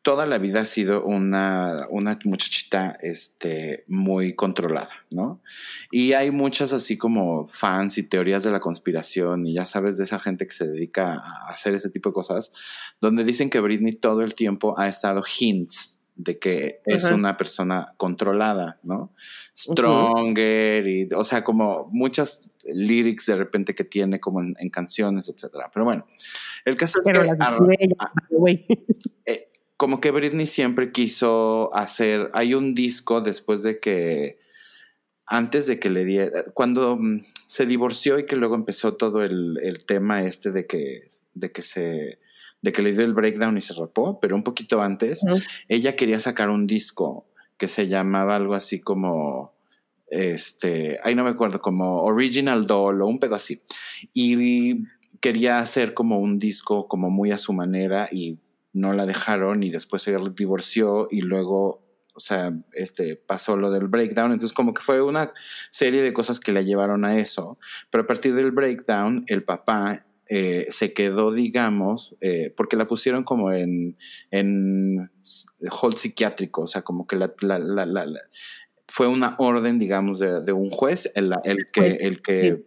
[0.07, 5.41] toda la vida ha sido una, una muchachita este, muy controlada, ¿no?
[5.91, 10.05] Y hay muchas así como fans y teorías de la conspiración y ya sabes de
[10.05, 12.53] esa gente que se dedica a hacer ese tipo de cosas,
[13.01, 17.93] donde dicen que Britney todo el tiempo ha estado hints de que es una persona
[17.97, 19.13] controlada, ¿no?
[19.55, 25.69] Stronger, y, o sea, como muchas lyrics de repente que tiene como en, canciones, etcétera.
[25.71, 26.07] Pero bueno,
[26.65, 27.17] el caso es que...
[29.29, 34.39] Eh, como que Britney siempre quiso hacer, hay un disco después de que,
[35.25, 39.59] antes de que le diera, cuando mm, se divorció y que luego empezó todo el,
[39.61, 42.19] el tema este de que, de que se
[42.61, 45.21] de que le dio el breakdown y se rapó, pero un poquito antes,
[45.67, 49.57] ella quería sacar un disco que se llamaba algo así como
[50.09, 53.61] este, ahí no me acuerdo, como Original Doll o un pedo así.
[54.13, 54.85] Y
[55.19, 58.39] quería hacer como un disco como muy a su manera y
[58.73, 63.87] no la dejaron y después se divorció y luego, o sea, este, pasó lo del
[63.87, 64.31] breakdown.
[64.31, 65.33] Entonces como que fue una
[65.71, 67.57] serie de cosas que la llevaron a eso.
[67.89, 73.23] Pero a partir del breakdown, el papá eh, se quedó, digamos, eh, porque la pusieron
[73.23, 73.97] como en,
[74.31, 75.09] en
[75.81, 77.33] hold psiquiátrico, o sea, como que la,
[78.87, 82.63] fue una orden, digamos, de, un juez, el, el que, el que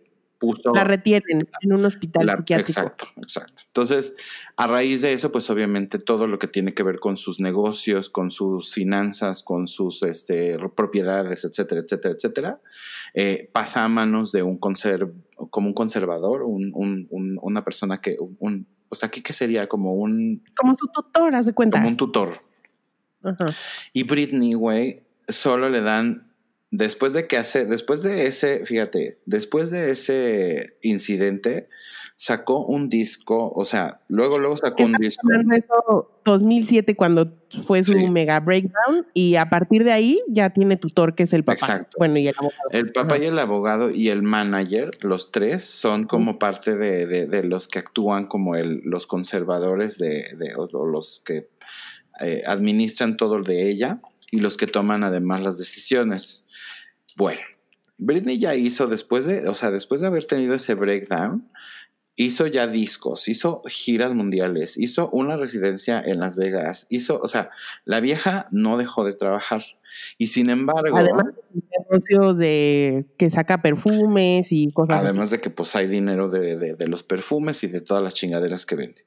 [0.75, 2.81] la retienen en un hospital psiquiátrico.
[2.81, 3.63] Exacto, exacto.
[3.67, 4.17] Entonces,
[4.57, 8.11] a raíz de eso, pues obviamente todo lo que tiene que ver con sus negocios,
[8.11, 12.61] con sus finanzas, con sus este, propiedades, etcétera, etcétera, etcétera,
[13.15, 15.13] eh, pasa a manos de un conserv
[15.51, 19.69] como un conservador, un, un, una persona que, un, o sea, ¿qué, sería?
[19.69, 20.45] Como un...
[20.57, 21.79] Como tu tutor, haz de cuenta.
[21.79, 22.43] Como un tutor.
[23.23, 23.47] Ajá.
[23.93, 26.30] Y Britney, güey, solo le dan
[26.71, 31.69] después de que hace, después de ese, fíjate, después de ese incidente,
[32.21, 35.27] sacó un disco, o sea, luego, luego sacó un disco.
[35.53, 37.33] Eso 2007 cuando
[37.67, 41.45] fue su mega breakdown y a partir de ahí ya tiene tutor que es el
[41.45, 41.55] papá.
[41.55, 41.97] Exacto.
[41.99, 42.71] Bueno, y el abogado.
[42.73, 47.43] El papá y el abogado y el manager, los tres son como parte de, de,
[47.43, 51.49] los que actúan como el, los conservadores de, de o los que
[52.21, 56.45] eh, administran todo de ella y los que toman además las decisiones.
[57.21, 57.43] Bueno,
[57.99, 61.51] Britney ya hizo después de, o sea, después de haber tenido ese breakdown,
[62.17, 67.51] hizo ya discos, hizo giras mundiales, hizo una residencia en Las Vegas, hizo, o sea,
[67.85, 69.61] la vieja no dejó de trabajar.
[70.17, 70.97] Y sin embargo.
[70.97, 76.31] Además de negocios de que saca perfumes y cosas Además de que pues hay dinero
[76.31, 79.05] de, de, los perfumes y de todas las chingaderas que vende.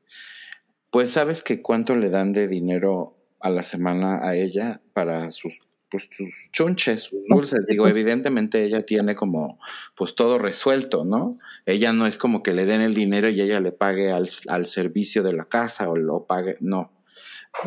[0.91, 5.58] Pues sabes que cuánto le dan de dinero a la semana a ella para sus
[5.93, 7.60] pues sus chunches, sus dulces.
[7.67, 9.60] Digo, evidentemente ella tiene como
[9.93, 11.38] pues todo resuelto, ¿no?
[11.67, 15.21] Ella no es como que le den el dinero y ella le pague al, servicio
[15.21, 16.91] de la casa o lo pague, no.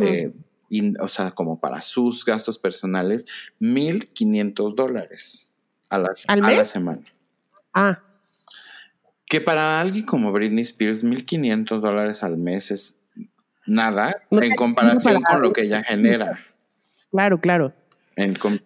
[0.00, 0.32] Eh,
[0.98, 3.26] o sea, como para sus gastos personales,
[3.60, 5.52] 1.500 dólares
[5.88, 7.04] a, las, a la semana.
[7.72, 8.02] Ah.
[9.26, 12.98] Que para alguien como Britney Spears, 1.500 dólares al mes es
[13.66, 16.44] nada en comparación con lo que ella genera.
[17.12, 17.85] Claro, claro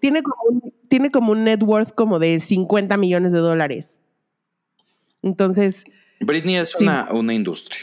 [0.01, 3.99] tiene, como un, tiene como un net worth como de 50 millones de dólares.
[5.23, 5.85] Entonces.
[6.21, 7.83] Britney es una, una, industria.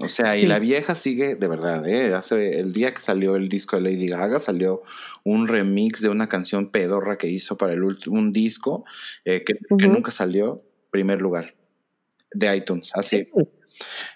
[0.00, 2.12] O sea, y la vieja sigue de verdad, ¿eh?
[2.14, 4.82] Hace el día que salió el disco de Lady Gaga, salió
[5.24, 8.84] un remix de una canción pedorra que hizo para el último, un disco
[9.24, 11.54] eh, que, que, nunca salió, primer lugar,
[12.32, 12.90] de iTunes.
[12.94, 13.28] Así.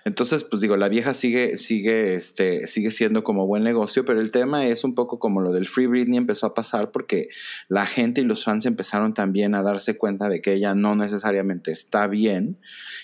[0.05, 4.31] Entonces, pues digo, la vieja sigue, sigue, este, sigue siendo como buen negocio, pero el
[4.31, 7.29] tema es un poco como lo del Free Britney empezó a pasar porque
[7.68, 11.70] la gente y los fans empezaron también a darse cuenta de que ella no necesariamente
[11.70, 12.59] está bien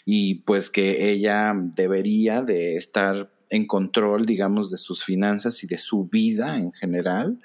[0.05, 5.79] y pues que ella debería de estar en control, digamos, de sus finanzas y de
[5.79, 7.39] su vida en general,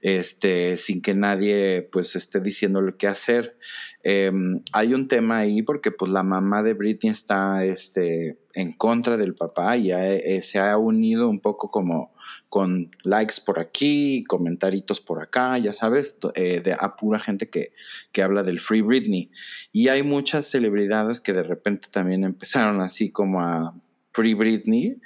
[0.00, 3.58] este, sin que nadie pues esté diciéndole qué hacer.
[4.02, 9.16] Em, hay un tema ahí porque pues la mamá de Britney está este, en contra
[9.16, 12.12] del papá y eh, se ha unido un poco como
[12.48, 17.72] con likes por aquí, comentaritos por acá, ya sabes, eh, de a pura gente que,
[18.12, 19.30] que habla del Free Britney.
[19.72, 23.74] Y hay muchas celebridades que de repente también empezaron así como a
[24.12, 25.00] Free Britney.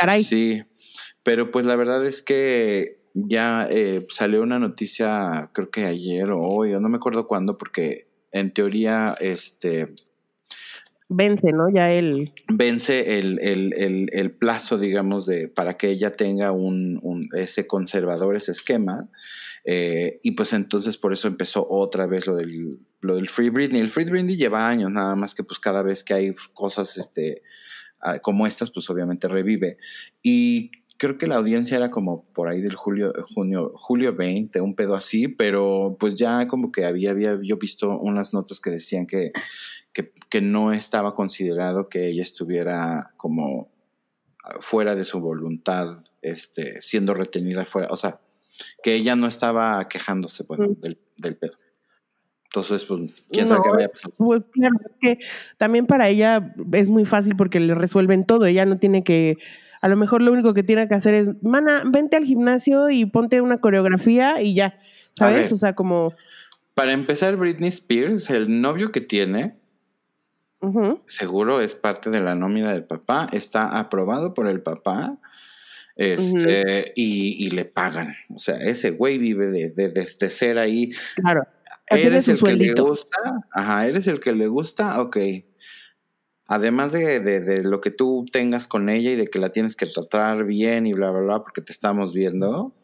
[0.00, 0.62] Ah, sí,
[1.22, 6.40] pero pues la verdad es que ya eh, salió una noticia, creo que ayer o
[6.40, 9.94] hoy, o no me acuerdo cuándo, porque en teoría, este...
[11.08, 11.68] Vence, ¿no?
[11.68, 12.32] Ya el...
[12.48, 18.34] Vence el, el, el, plazo, digamos, de, para que ella tenga un, un ese conservador,
[18.34, 19.10] ese esquema.
[19.64, 23.82] Eh, y pues entonces por eso empezó otra vez lo del, lo del Free Britney.
[23.82, 27.42] El Free Britney lleva años, nada más que pues cada vez que hay cosas este,
[28.22, 29.78] como estas, pues obviamente revive.
[30.22, 30.70] Y
[31.02, 34.94] creo que la audiencia era como por ahí del julio, junio, julio 20, un pedo
[34.94, 39.32] así, pero pues ya como que había, había yo visto unas notas que decían que,
[39.92, 43.72] que, no estaba considerado que ella estuviera como
[44.60, 48.20] fuera de su voluntad, este, siendo retenida fuera, o sea,
[48.82, 50.80] que ella no estaba quejándose bueno, mm.
[50.80, 51.58] del, del pedo.
[52.54, 54.10] Entonces, pues, quién sabe qué vaya a pasar.
[54.18, 55.24] Pues claro, es que
[55.56, 58.44] también para ella es muy fácil porque le resuelven todo.
[58.44, 59.38] Ella no tiene que
[59.80, 63.06] a lo mejor lo único que tiene que hacer es, mana, vente al gimnasio y
[63.06, 64.78] ponte una coreografía y ya,
[65.18, 65.50] ¿sabes?
[65.50, 66.14] O sea, como...
[66.74, 69.56] Para empezar, Britney Spears, el novio que tiene,
[71.06, 75.18] seguro es parte de la nómina del papá, está aprobado por el papá.
[75.96, 78.14] Este, y, le pagan.
[78.34, 80.92] O sea, ese güey vive de, de, de, ser ahí.
[81.16, 81.42] Claro
[81.96, 83.18] ¿Eres el que le gusta?
[83.52, 85.00] Ajá, ¿eres el que le gusta?
[85.00, 85.16] Ok.
[86.46, 89.86] Además de, de, lo que tú tengas con ella y de que la tienes que
[89.86, 92.74] tratar bien y bla, bla, bla, porque te estamos viendo,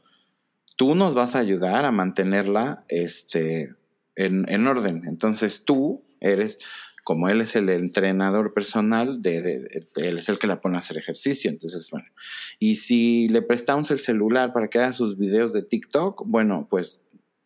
[0.77, 3.75] tú nos vas a ayudar a mantenerla este,
[4.15, 5.03] en, en orden.
[5.07, 6.59] Entonces tú eres
[7.09, 9.67] como él es el entrenador personal, de,
[9.97, 11.51] él es el que la pone a hacer ejercicio.
[11.51, 12.07] Entonces, bueno,
[12.59, 17.01] y si le prestamos el celular para que haga sus videos de TikTok, bueno, pues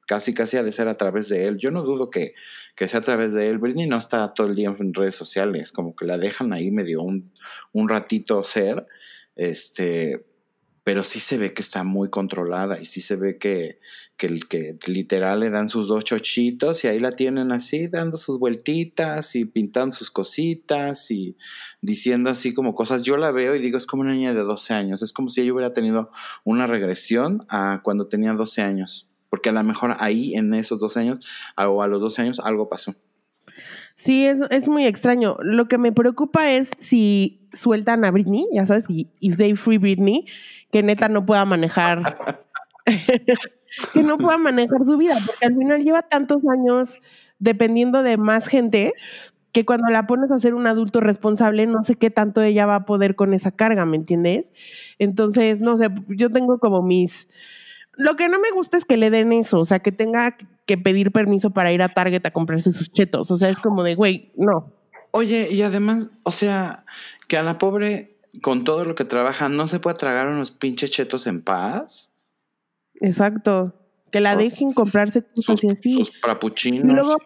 [0.06, 1.58] casi casi ha de ser a través de él.
[1.58, 2.34] Yo no dudo que,
[2.76, 3.58] que sea a través de él.
[3.58, 7.02] Britney no está todo el día en redes sociales, como que la dejan ahí medio
[7.02, 7.32] un,
[7.72, 8.86] un ratito ser.
[9.36, 10.24] Este,
[10.84, 13.78] pero sí se ve que está muy controlada y sí se ve que,
[14.16, 18.40] que, que literal le dan sus dos chochitos y ahí la tienen así, dando sus
[18.40, 21.36] vueltitas y pintando sus cositas y
[21.80, 23.02] diciendo así como cosas.
[23.02, 25.42] Yo la veo y digo, es como una niña de 12 años, es como si
[25.42, 26.10] ella hubiera tenido
[26.42, 31.00] una regresión a cuando tenía 12 años, porque a lo mejor ahí en esos 12
[31.00, 32.94] años o a los 12 años algo pasó.
[33.94, 35.38] Sí, es, es muy extraño.
[35.40, 39.78] Lo que me preocupa es si sueltan a Britney, ya sabes, y if they free
[39.78, 40.26] Britney,
[40.70, 42.18] que neta no pueda manejar,
[43.94, 46.98] que no pueda manejar su vida, porque al final lleva tantos años
[47.38, 48.92] dependiendo de más gente
[49.52, 52.74] que cuando la pones a ser un adulto responsable, no sé qué tanto ella va
[52.74, 54.52] a poder con esa carga, ¿me entiendes?
[54.98, 57.30] Entonces, no sé, yo tengo como mis...
[57.96, 60.78] Lo que no me gusta es que le den eso, o sea, que tenga que
[60.78, 63.94] pedir permiso para ir a Target a comprarse sus chetos, o sea, es como de,
[63.94, 64.72] güey, no.
[65.10, 66.84] Oye, y además, o sea,
[67.28, 70.90] que a la pobre con todo lo que trabaja, no se puede tragar unos pinches
[70.90, 72.12] chetos en paz.
[72.94, 73.74] Exacto.
[74.10, 75.94] Que la dejen comprarse cosas sus, así.
[75.94, 76.84] Sus prapuchinos.
[76.84, 77.16] Y luego,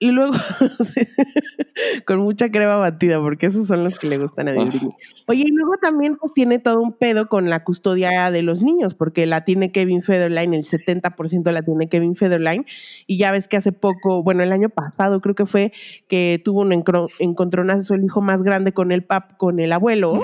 [2.04, 4.82] con mucha crema batida, porque esos son los que le gustan a David.
[5.26, 8.94] Oye, y luego también pues tiene todo un pedo con la custodia de los niños,
[8.94, 12.64] porque la tiene Kevin Federline, el 70% la tiene Kevin Federline,
[13.06, 15.72] y ya ves que hace poco, bueno, el año pasado creo que fue
[16.06, 20.22] que tuvo un encontronazo el hijo más grande con el pap, con el abuelo,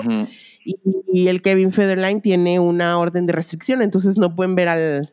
[0.63, 0.77] y,
[1.11, 5.09] y el Kevin Federline tiene una orden de restricción, entonces no pueden ver al,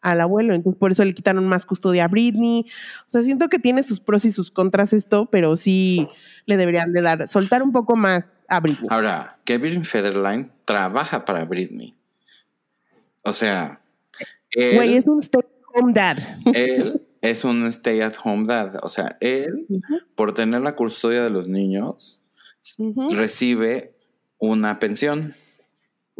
[0.00, 2.66] al abuelo, entonces por eso le quitaron más custodia a Britney.
[3.06, 6.08] O sea, siento que tiene sus pros y sus contras esto, pero sí
[6.46, 8.88] le deberían de dar, soltar un poco más a Britney.
[8.90, 11.94] Ahora, Kevin Federline trabaja para Britney.
[13.24, 13.80] O sea,
[14.54, 16.18] güey, es un stay at home dad.
[16.54, 18.76] Él es un stay at home dad.
[18.82, 19.66] O sea, él,
[20.14, 22.20] por tener la custodia de los niños,
[23.10, 23.94] recibe
[24.38, 25.34] una pensión.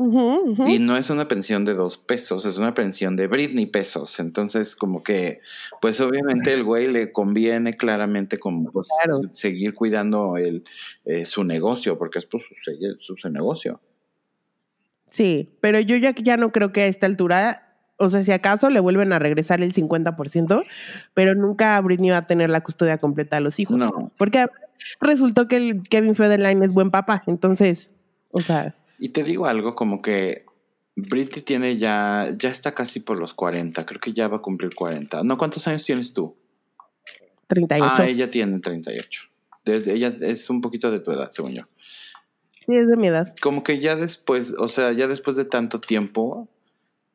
[0.01, 4.21] Y no es una pensión de dos pesos, es una pensión de Britney pesos.
[4.21, 5.41] Entonces, como que,
[5.81, 8.87] pues obviamente el güey le conviene claramente como pues,
[9.33, 10.63] seguir cuidando el,
[11.05, 12.45] eh, su negocio, porque es pues,
[13.01, 13.81] su, su, negocio.
[15.11, 18.71] Sí, pero yo ya, ya no creo que a esta altura, o sea, si acaso
[18.71, 20.65] le vuelven a regresar el 50%,
[21.13, 23.77] pero nunca Britney va a tener la custodia completa de los hijos.
[23.77, 24.13] No.
[24.17, 24.47] Porque
[25.01, 27.91] resultó que el Kevin Federline es buen papá, entonces,
[28.31, 28.77] o sea...
[28.99, 30.45] Y te digo algo como que
[30.97, 34.75] Britney tiene ya, ya está casi por los 40, creo que ya va a cumplir
[34.75, 35.23] 40.
[35.23, 36.37] No, ¿cuántos años tienes tú?
[37.47, 37.95] 38.
[37.97, 39.23] Ah, ella tiene 38.
[39.65, 41.63] ella es un poquito de tu edad, según yo.
[42.67, 43.33] Sí, es de mi edad.
[43.41, 46.49] Como que ya después, o sea, ya después de tanto tiempo,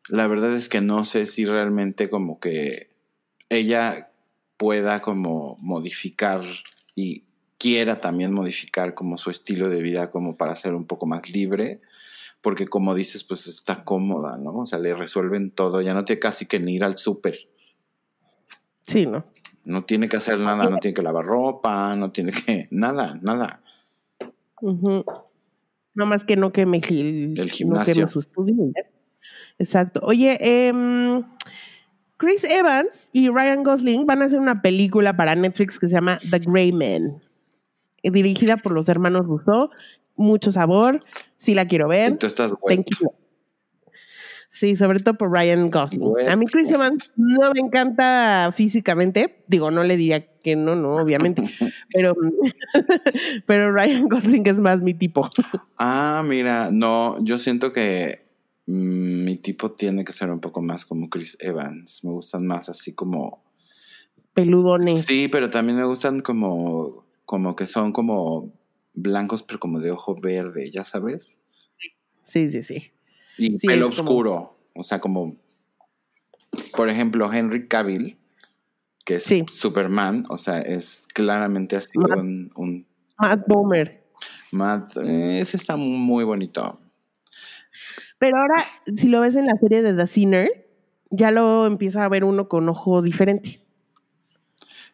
[0.08, 2.90] la verdad es que no sé si realmente como que
[3.50, 4.10] ella
[4.58, 6.42] pueda como modificar
[6.96, 7.24] y
[7.64, 11.80] quiera también modificar como su estilo de vida como para ser un poco más libre,
[12.42, 14.52] porque como dices, pues está cómoda, ¿no?
[14.52, 17.38] O sea, le resuelven todo, ya no tiene casi que ni ir al súper.
[18.82, 19.24] Sí, ¿no?
[19.64, 23.64] No tiene que hacer nada, no tiene que lavar ropa, no tiene que, nada, nada.
[24.62, 27.94] No más que no queme el, el gimnasio.
[27.94, 28.74] No queme su estudio.
[29.58, 30.02] Exacto.
[30.04, 30.74] Oye, eh,
[32.18, 36.20] Chris Evans y Ryan Gosling van a hacer una película para Netflix que se llama
[36.30, 37.22] The Grey Man
[38.12, 39.70] dirigida por los hermanos Rousseau.
[40.16, 41.02] Mucho sabor.
[41.38, 42.18] Sí la quiero ver.
[42.18, 42.54] tú estás
[44.54, 46.30] Sí, sobre todo por Ryan Gosling.
[46.30, 49.44] A mí Chris Evans no me encanta físicamente.
[49.48, 51.42] Digo, no le diría que no, no, obviamente.
[51.92, 52.16] pero,
[53.48, 55.28] pero Ryan Gosling es más mi tipo.
[55.80, 58.26] ah, mira, no, yo siento que
[58.68, 62.04] mm, mi tipo tiene que ser un poco más como Chris Evans.
[62.04, 63.44] Me gustan más así como...
[64.36, 65.02] Peludones.
[65.02, 68.52] Sí, pero también me gustan como como que son como
[68.94, 71.42] blancos, pero como de ojo verde, ¿ya sabes?
[72.26, 72.92] Sí, sí, sí.
[73.38, 75.36] Y pelo oscuro, o sea, como,
[76.76, 78.18] por ejemplo, Henry Cavill,
[79.06, 82.88] que es Superman, o sea, es claramente así un,
[83.20, 84.04] Matt Bomer.
[84.52, 86.80] Matt, eh, ese está muy bonito.
[88.20, 88.66] Pero ahora,
[88.96, 90.68] si lo ves en la serie de The Sinner,
[91.10, 93.62] ya lo empieza a ver uno con ojo diferente.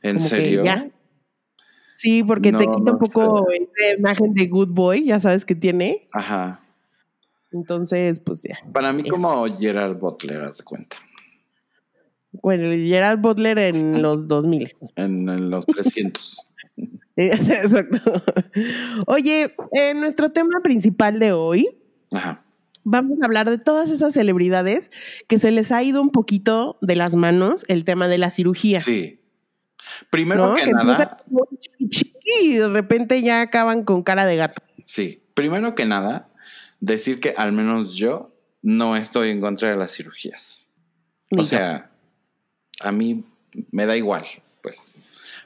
[0.01, 0.63] ¿En serio?
[1.99, 6.07] Sí, porque te quita un poco esa imagen de good boy, ya sabes que tiene.
[6.13, 6.61] Ajá.
[7.51, 8.57] Entonces, pues ya.
[8.71, 10.95] Para mí, como Gerard Butler, haz de cuenta.
[12.31, 14.69] Bueno, Gerard Butler en los 2000.
[14.95, 16.51] En, en los 300.
[17.17, 18.23] Exacto.
[19.05, 21.67] Oye, en nuestro tema principal de hoy,
[22.85, 24.89] vamos a hablar de todas esas celebridades
[25.27, 28.79] que se les ha ido un poquito de las manos el tema de la cirugía.
[28.79, 29.18] Sí.
[30.09, 31.17] Primero que, nada.
[31.77, 34.61] Y de repente ya acaban con cara de gato.
[34.83, 35.23] Sí.
[35.33, 36.29] Primero que nada,
[36.81, 40.69] decir que al menos yo no estoy en contra de las cirugías.
[41.37, 41.91] o sea,
[42.81, 43.23] a mí
[43.71, 44.25] me da igual,
[44.61, 44.95] pues.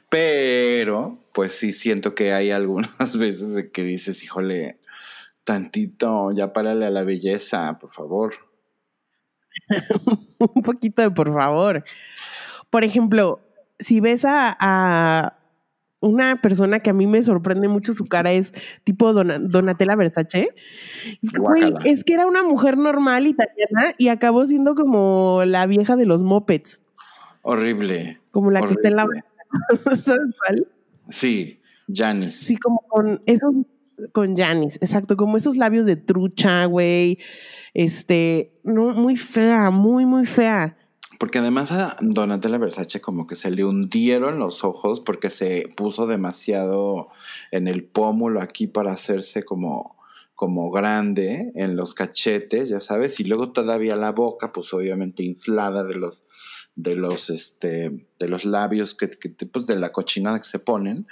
[0.08, 4.78] Pero, pues sí siento que hay algunas veces que dices, híjole,
[5.44, 8.32] tantito, ya párale a la belleza, por favor.
[10.38, 11.84] Un poquito de por favor.
[12.70, 13.40] Por ejemplo,
[13.78, 15.38] si ves a,
[16.00, 18.52] una persona que a mí me sorprende mucho su cara, es
[18.84, 20.50] tipo Donatella Versace.
[21.84, 26.22] es que era una mujer normal italiana y acabó siendo como la vieja de los
[26.22, 26.82] mopeds.
[27.40, 28.20] Horrible.
[28.32, 29.06] Como la que está en la.
[30.02, 30.68] ¿Sabes cuál?
[31.08, 32.34] Sí, Janis.
[32.34, 33.54] Sí, como con esos.
[34.12, 37.18] Con Janis, exacto, como esos labios de trucha, güey.
[37.74, 40.76] Este, no, muy fea, muy, muy fea.
[41.24, 46.06] Porque además a Donatella Versace como que se le hundieron los ojos porque se puso
[46.06, 47.08] demasiado
[47.50, 49.96] en el pómulo aquí para hacerse como,
[50.34, 55.82] como grande en los cachetes, ya sabes, y luego todavía la boca, pues obviamente inflada
[55.82, 56.24] de los
[56.76, 61.06] de los, este, de los labios, que, que tipos de la cochinada que se ponen,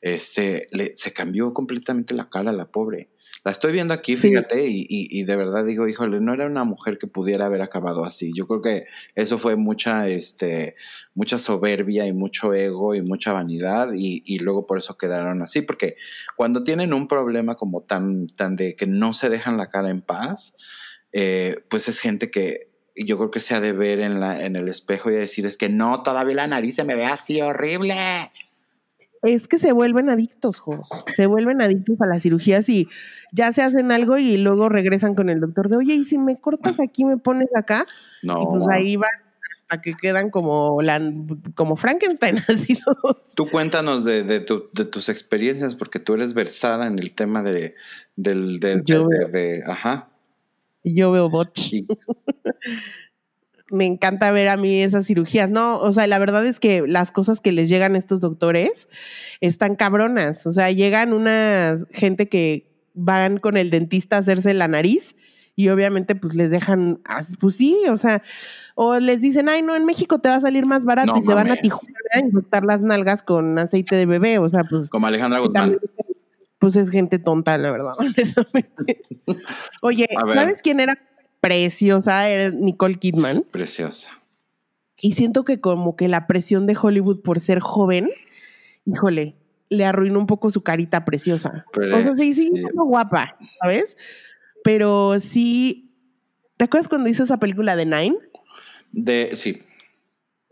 [0.00, 3.10] este, le, se cambió completamente la cara la pobre.
[3.46, 6.98] La estoy viendo aquí, fíjate, y, y, de verdad digo, híjole, no era una mujer
[6.98, 8.32] que pudiera haber acabado así.
[8.34, 10.74] Yo creo que eso fue mucha, este,
[11.14, 15.62] mucha soberbia y mucho ego y mucha vanidad, y, y luego por eso quedaron así,
[15.62, 15.94] porque
[16.34, 20.00] cuando tienen un problema como tan, tan de que no se dejan la cara en
[20.00, 20.56] paz,
[21.12, 24.56] eh, pues es gente que yo creo que se ha de ver en, la, en
[24.56, 27.94] el espejo y decir, es que no, todavía la nariz se me ve así horrible.
[29.26, 30.88] Es que se vuelven adictos, Jos.
[31.14, 32.88] Se vuelven adictos a las cirugías y
[33.32, 36.40] ya se hacen algo y luego regresan con el doctor de, oye, ¿y si me
[36.40, 37.84] cortas aquí, me pones acá?
[38.22, 38.42] No.
[38.42, 39.10] Y pues ahí van
[39.68, 41.00] a que quedan como, la,
[41.54, 42.78] como Frankenstein, así
[43.34, 47.74] Tú cuéntanos de, de, tus experiencias, porque tú eres versada en el tema de,
[48.14, 50.08] del, de, de, ajá
[50.86, 51.74] yo veo botch.
[53.70, 55.50] Me encanta ver a mí esas cirugías.
[55.50, 58.88] No, o sea, la verdad es que las cosas que les llegan a estos doctores
[59.40, 60.46] están cabronas.
[60.46, 65.16] O sea, llegan una gente que van con el dentista a hacerse la nariz
[65.54, 67.00] y obviamente pues les dejan,
[67.40, 68.22] pues sí, o sea,
[68.74, 71.32] o les dicen, ay, no, en México te va a salir más barato y se
[71.32, 74.90] van a Tijuana a inyectar las nalgas con aceite de bebé, o sea, pues...
[74.90, 75.78] Como Alejandra Guzmán
[76.58, 77.92] pues es gente tonta, la verdad,
[79.82, 80.98] Oye, ¿sabes quién era
[81.40, 82.28] preciosa?
[82.28, 83.44] Era Nicole Kidman.
[83.50, 84.10] Preciosa.
[84.98, 88.08] Y siento que como que la presión de Hollywood por ser joven,
[88.86, 89.36] híjole,
[89.68, 91.64] le arruinó un poco su carita preciosa.
[91.76, 93.96] o sea, sí, sí, guapa, ¿sabes?
[94.64, 95.92] Pero sí,
[96.56, 98.16] ¿te acuerdas cuando hizo esa película de Nine?
[98.92, 99.62] De, sí.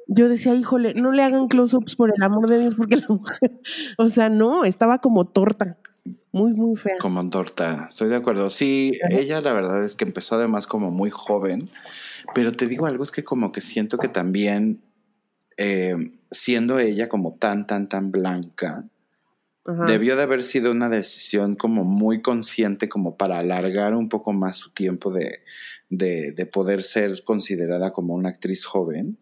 [0.07, 3.61] Yo decía, híjole, no le hagan close-ups por el amor de Dios, porque la mujer,
[3.99, 5.79] o sea, no, estaba como torta.
[6.35, 6.97] Muy, muy fea.
[7.01, 8.51] Como torta, estoy de acuerdo.
[8.51, 11.71] Sí, ella la verdad es que empezó además como muy joven,
[12.35, 14.83] pero te digo algo, es que como que siento que también,
[15.59, 15.95] eh,
[16.33, 18.85] siendo ella como tan, tan, tan blanca,
[19.87, 24.57] debió de haber sido una decisión como muy consciente como para alargar un poco más
[24.57, 25.39] su tiempo de,
[25.89, 29.19] de, de poder ser considerada como una actriz joven.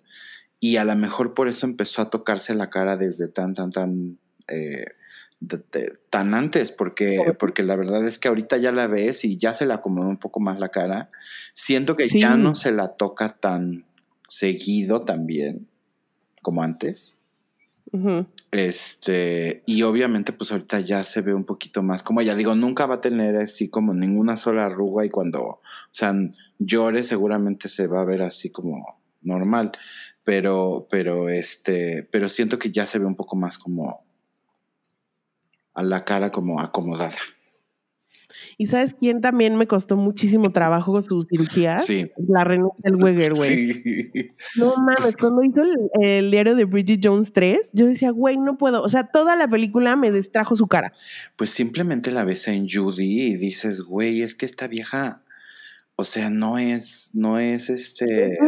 [0.60, 4.18] Y a lo mejor por eso empezó a tocarse la cara desde tan, tan, tan...
[4.48, 4.86] Eh,
[6.10, 9.66] tan antes, porque, porque la verdad es que ahorita ya la ves y ya se
[9.66, 11.10] la acomodó un poco más la cara.
[11.54, 13.86] Siento que ya no se la toca tan
[14.28, 15.68] seguido también
[16.42, 17.20] como antes.
[18.50, 22.34] Este, y obviamente, pues ahorita ya se ve un poquito más como ella.
[22.34, 26.14] Digo, nunca va a tener así como ninguna sola arruga y cuando, o sea,
[26.58, 29.72] llore seguramente se va a ver así como normal.
[30.24, 34.04] Pero, pero este, pero siento que ya se ve un poco más como
[35.74, 37.18] a la cara como acomodada.
[38.58, 41.86] ¿Y sabes quién también me costó muchísimo trabajo con sus cirugías?
[41.86, 42.10] Sí.
[42.28, 43.74] La René Weger, güey.
[43.74, 44.30] Sí.
[44.56, 45.62] No mames, cuando hizo
[46.00, 48.82] el, diario de Bridget Jones 3, yo decía, güey, no puedo.
[48.82, 50.92] O sea, toda la película me distrajo su cara.
[51.36, 55.22] Pues simplemente la ves en Judy y dices, güey, es que esta vieja
[55.94, 58.38] o sea, no es, no es este,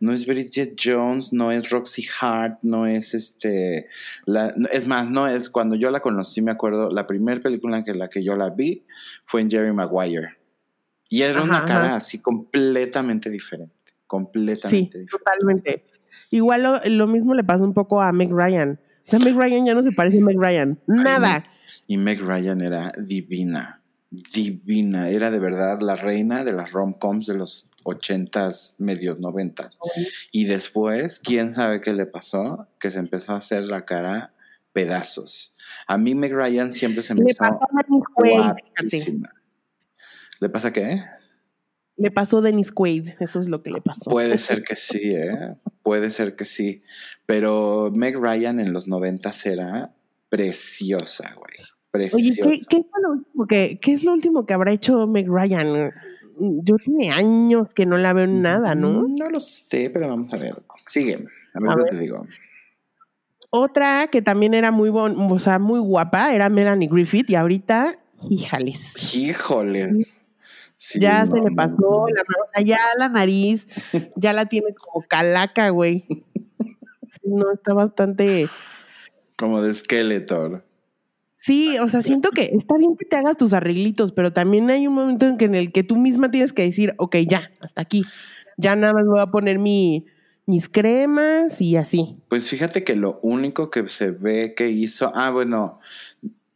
[0.00, 3.86] no es Bridget Jones, no es Roxy Hart, no es este,
[4.72, 8.08] es más, no es, cuando yo la conocí, me acuerdo, la primera película en la
[8.08, 8.84] que yo la vi
[9.24, 10.36] fue en Jerry Maguire.
[11.08, 15.84] Y era una cara así completamente diferente, completamente sí, Totalmente.
[16.30, 18.80] Igual lo, mismo le pasó un poco a Meg Ryan.
[19.06, 20.80] O sea, Meg Ryan ya no se parece a Meg Ryan.
[20.86, 21.44] Nada.
[21.86, 23.83] y Meg Ryan era divina
[24.32, 25.08] divina.
[25.08, 29.78] Era de verdad la reina de las rom-coms de los ochentas, medios noventas.
[30.32, 34.34] Y después, quién sabe qué le pasó, que se empezó a hacer la cara
[34.72, 35.54] pedazos.
[35.86, 37.44] A mí Meg Ryan siempre se me hizo
[38.16, 39.30] guapísima.
[40.40, 41.02] ¿Le pasa qué?
[41.96, 44.10] Le pasó Dennis Quaid, eso es lo que le pasó.
[44.10, 45.54] Puede ser que sí, ¿eh?
[45.82, 46.82] Puede ser que sí.
[47.24, 49.94] Pero Meg Ryan en los noventas era
[50.28, 51.54] preciosa, güey.
[51.94, 52.10] Oye,
[52.68, 55.92] ¿qué, es lo último que, ¿qué, es lo último que habrá hecho Meg Ryan?
[56.38, 59.06] Yo tiene años que no la veo en nada, ¿no?
[59.06, 60.60] No lo sé, pero vamos a ver.
[60.88, 61.14] Sigue,
[61.54, 62.26] a ver qué te digo.
[63.50, 67.96] Otra que también era muy bon, o sea, muy guapa era Melanie Griffith y ahorita,
[68.28, 69.14] híjales.
[69.14, 70.12] Híjoles.
[70.96, 73.68] ya se le pasó la o sea, ya la nariz,
[74.16, 76.04] ya la tiene como calaca, güey.
[77.22, 78.48] no, está bastante.
[79.36, 80.64] Como de Skeletor.
[81.44, 84.86] Sí, o sea, siento que está bien que te hagas tus arreglitos, pero también hay
[84.86, 87.82] un momento en, que en el que tú misma tienes que decir, ok, ya, hasta
[87.82, 88.02] aquí.
[88.56, 90.06] Ya nada más voy a poner mi,
[90.46, 92.16] mis cremas y así.
[92.30, 95.80] Pues fíjate que lo único que se ve que hizo, ah, bueno,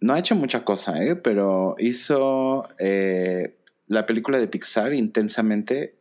[0.01, 1.17] no ha hecho mucha cosa, ¿eh?
[1.17, 3.59] pero hizo eh,
[3.89, 5.99] la película de Pixar intensamente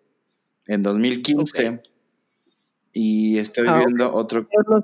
[0.65, 1.81] en 2015.
[2.93, 4.47] Y estoy ah, viendo otro.
[4.69, 4.77] No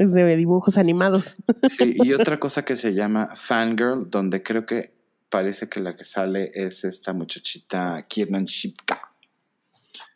[0.00, 1.36] es de dibujos animados.
[1.68, 4.94] Sí, y otra cosa que se llama Fangirl, donde creo que
[5.28, 8.98] parece que la que sale es esta muchachita Kiernan Shipka.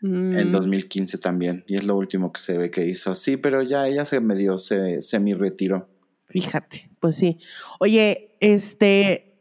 [0.01, 1.21] En 2015 mm.
[1.21, 1.65] también.
[1.67, 3.15] Y es lo último que se ve que hizo.
[3.15, 5.89] Sí, pero ya ella se medio se semi-retiró.
[6.29, 7.39] Fíjate, pues sí.
[7.79, 9.39] Oye, este,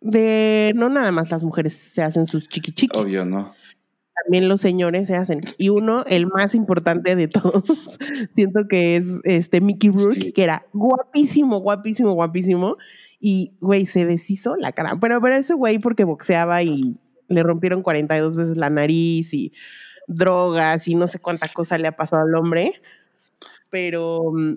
[0.00, 3.00] de no nada más las mujeres se hacen sus chiquichiquis.
[3.00, 3.54] Obvio, ¿no?
[4.22, 5.40] También los señores se hacen.
[5.58, 7.64] Y uno, el más importante de todos,
[8.34, 12.76] siento que es este Mickey Rourke, que era guapísimo, guapísimo, guapísimo.
[13.20, 14.96] Y, güey, se deshizo la cara.
[15.00, 16.96] Pero, pero ese güey porque boxeaba y
[17.28, 19.52] le rompieron 42 veces la nariz y
[20.06, 22.80] drogas y no sé cuánta cosa le ha pasado al hombre.
[23.70, 24.54] Pero, mm,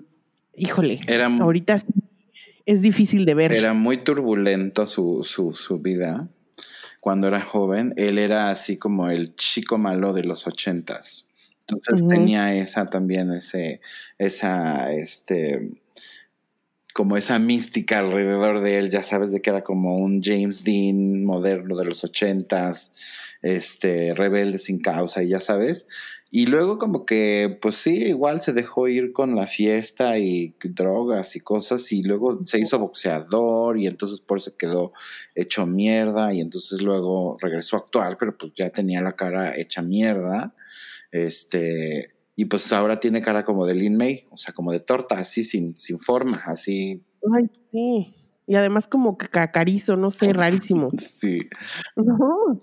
[0.56, 1.80] híjole, era, ahorita
[2.66, 3.52] es difícil de ver.
[3.52, 6.28] Era muy turbulento su, su, su vida
[7.00, 11.26] cuando era joven, él era así como el chico malo de los ochentas.
[11.60, 13.80] Entonces tenía esa también, ese,
[14.16, 15.80] esa, este,
[16.94, 21.24] como esa mística alrededor de él, ya sabes, de que era como un James Dean
[21.24, 22.94] moderno de los ochentas,
[23.42, 25.86] este, rebelde sin causa, y ya sabes.
[26.30, 31.36] Y luego como que, pues sí, igual se dejó ir con la fiesta y drogas
[31.36, 34.92] y cosas y luego se hizo boxeador y entonces por eso quedó
[35.34, 39.80] hecho mierda y entonces luego regresó a actuar, pero pues ya tenía la cara hecha
[39.80, 40.54] mierda.
[41.12, 45.18] Este, y pues ahora tiene cara como de Lin May, o sea, como de torta,
[45.18, 47.02] así sin, sin forma, así.
[47.34, 48.17] Ay, sí.
[48.48, 50.90] Y además como cacarizo, no sé, rarísimo.
[50.98, 51.48] Sí.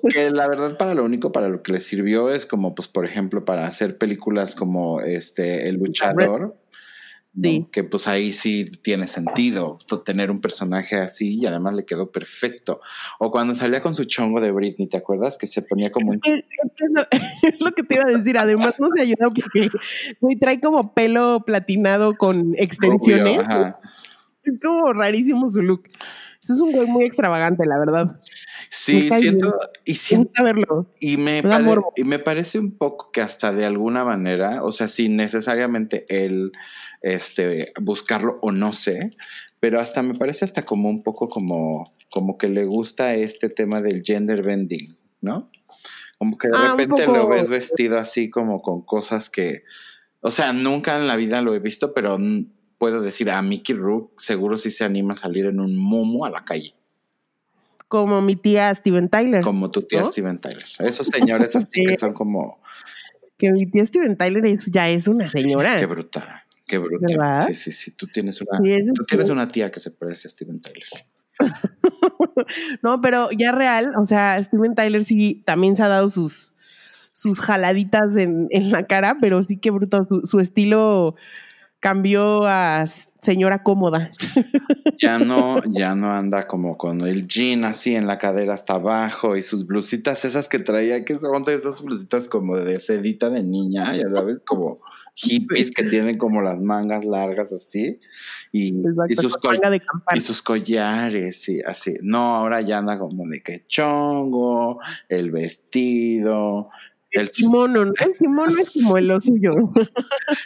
[0.09, 3.05] Que la verdad para lo único para lo que le sirvió es como, pues, por
[3.05, 6.57] ejemplo, para hacer películas como este El Luchador.
[7.39, 7.67] Sí.
[7.71, 12.79] Que pues ahí sí tiene sentido tener un personaje así y además le quedó perfecto.
[13.19, 15.37] O cuando salía con su chongo de Britney, ¿te acuerdas?
[15.37, 16.21] Que se ponía como un...
[17.43, 18.37] Es, lo, que te iba a decir.
[18.37, 19.69] Además no se ayuda porque
[20.39, 23.39] trae como pelo platinado con extensiones.
[23.39, 23.79] ajá.
[24.45, 25.83] Es como rarísimo su look.
[26.41, 28.19] es un güey muy extravagante, la verdad.
[28.69, 30.89] Sí, siento, y siento, verlo.
[30.99, 31.41] Y me,
[31.95, 36.51] y me parece un poco que hasta de alguna manera, o sea, sin necesariamente él
[37.01, 39.11] este, buscarlo o no sé,
[39.59, 43.81] pero hasta me parece hasta como un poco como, como que le gusta este tema
[43.81, 45.49] del gender bending, ¿no?
[46.17, 49.63] Como que de ah, repente lo ves vestido así como con cosas que,
[50.21, 52.17] o sea, nunca en la vida lo he visto, pero
[52.77, 56.29] puedo decir a Mickey Rook seguro sí se anima a salir en un momo a
[56.29, 56.73] la calle.
[57.87, 59.41] Como mi tía Steven Tyler.
[59.41, 60.65] Como tu tía Steven Tyler.
[60.79, 62.59] Esos señores así que son como...
[63.37, 65.75] Que mi tía Steven Tyler ya es una señora.
[65.77, 66.43] Qué brutal.
[66.67, 67.47] Qué brutal.
[67.47, 67.91] Sí, sí, sí.
[67.91, 68.57] Tú tienes una,
[68.93, 70.87] tú tienes una tía que se parece a Steven Tyler.
[72.81, 76.53] no, pero ya real, o sea, Steven Tyler sí también se ha dado sus,
[77.11, 80.07] sus jaladitas en, la cara, pero sí que brutal.
[80.23, 81.15] su estilo
[81.85, 82.87] cambió a
[83.21, 84.09] señora cómoda.
[84.97, 89.35] Ya no, ya no anda como con el jean así en la cadera hasta abajo
[89.35, 93.43] y sus blusitas esas que traía, que son de esas blusitas como de sedita de
[93.43, 94.79] niña, ya sabes, como
[95.15, 97.99] hippies que tienen como las mangas largas así
[98.53, 98.69] y,
[99.15, 99.37] sus,
[100.13, 101.95] y sus collares y así.
[102.01, 104.79] No, ahora ya anda como de que chongo,
[105.09, 106.69] el vestido,
[107.11, 109.51] el, kimono, el kimono es como lo suyo.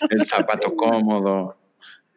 [0.09, 1.57] El zapato cómodo.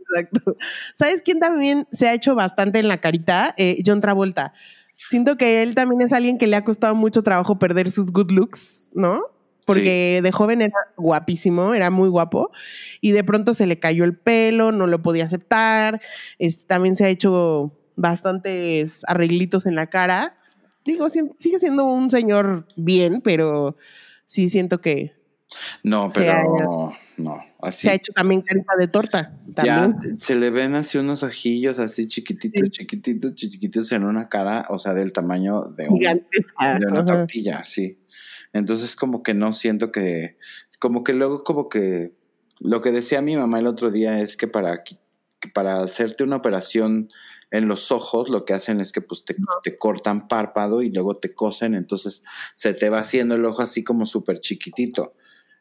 [0.00, 0.56] Exacto.
[0.96, 3.54] ¿Sabes quién también se ha hecho bastante en la carita?
[3.56, 4.52] Eh, John Travolta.
[5.08, 8.30] Siento que él también es alguien que le ha costado mucho trabajo perder sus good
[8.30, 9.22] looks, ¿no?
[9.64, 12.50] Porque de joven era guapísimo, era muy guapo,
[13.00, 16.00] y de pronto se le cayó el pelo, no lo podía aceptar.
[16.66, 20.36] también se ha hecho bastantes arreglitos en la cara.
[20.84, 23.76] Digo, sigue siendo un señor bien, pero
[24.32, 25.12] sí siento que.
[25.82, 27.82] No, pero no, así.
[27.82, 29.38] Se ha hecho también carita de torta.
[29.62, 34.78] Ya se le ven así unos ojillos así chiquititos, chiquititos, chiquititos en una cara, o
[34.78, 38.00] sea, del tamaño de, de una tortilla, sí.
[38.54, 40.38] Entonces, como que no siento que.
[40.78, 42.14] Como que luego, como que.
[42.58, 44.96] Lo que decía mi mamá el otro día es que para, que
[45.52, 47.08] para hacerte una operación
[47.52, 49.36] en los ojos lo que hacen es que pues te,
[49.76, 52.24] cortan párpado y luego te cosen, entonces
[52.54, 55.14] se te va haciendo el ojo así como súper chiquitito.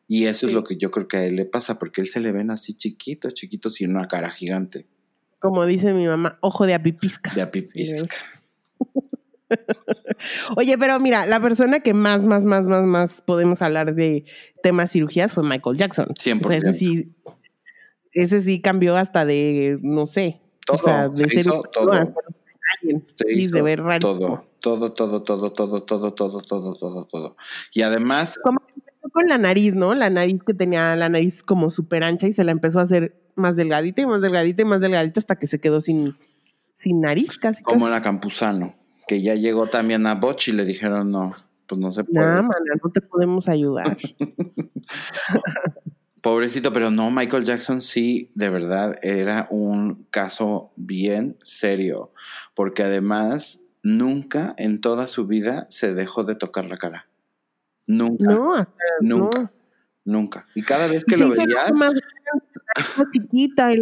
[0.07, 2.19] Y eso es lo que yo creo que a él le pasa, porque él se
[2.19, 4.87] le ven así chiquitos, chiquitos y una cara gigante.
[5.39, 7.33] Como dice mi mamá, ojo de apipisca.
[7.33, 8.15] De apipisca.
[10.55, 14.25] Oye, pero mira, la persona que más, más, más, más, más podemos hablar de
[14.63, 16.07] temas cirugías fue Michael Jackson.
[16.07, 16.51] 100%.
[16.53, 17.13] ese sí,
[18.13, 21.91] ese sí cambió hasta de, no sé, todo, o sea, de ser hizo todo.
[23.13, 27.35] Se hizo de ver todo, todo, todo, todo, todo, todo, todo, todo, todo, todo.
[27.73, 28.39] Y además...
[28.41, 28.59] Como
[29.11, 29.93] con la nariz, ¿no?
[29.93, 33.21] La nariz que tenía la nariz como súper ancha y se la empezó a hacer
[33.35, 36.15] más delgadita y más delgadita y más delgadita hasta que se quedó sin,
[36.75, 37.63] sin nariz casi.
[37.63, 38.75] Como la Campuzano,
[39.07, 41.35] que ya llegó también a Boch y le dijeron no,
[41.67, 42.25] pues no se puede.
[42.25, 43.97] No, no te podemos ayudar.
[46.21, 52.13] Pobrecito, pero no, Michael Jackson sí, de verdad, era un caso bien serio,
[52.53, 57.07] porque además nunca en toda su vida se dejó de tocar la cara.
[57.87, 58.23] Nunca.
[58.23, 58.67] No,
[59.01, 59.51] nunca.
[60.05, 60.47] Nunca.
[60.55, 61.71] Y cada vez que lo veías.
[61.77, 61.93] Más
[63.11, 63.73] chiquita,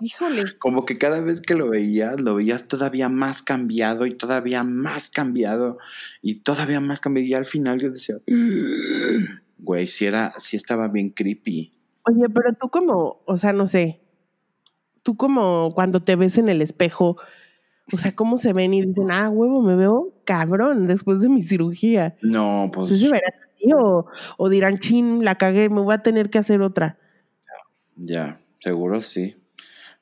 [0.00, 0.44] híjole.
[0.58, 5.10] Como que cada vez que lo veías, lo veías todavía más cambiado y todavía más
[5.10, 5.78] cambiado
[6.22, 7.28] y todavía más cambiado.
[7.28, 8.16] Y al final yo decía,
[9.58, 11.72] güey, si era, si estaba bien creepy.
[12.04, 14.02] Oye, pero tú como, o sea, no sé,
[15.02, 17.16] tú como cuando te ves en el espejo,
[17.92, 21.42] o sea, ¿cómo se ven y dicen, ah, huevo, me veo cabrón después de mi
[21.42, 22.16] cirugía?
[22.22, 22.88] No, pues.
[22.88, 26.62] ¿Se verán así o, o, dirán, chin, la cagué, me voy a tener que hacer
[26.62, 26.98] otra?
[27.96, 29.36] Ya, seguro sí.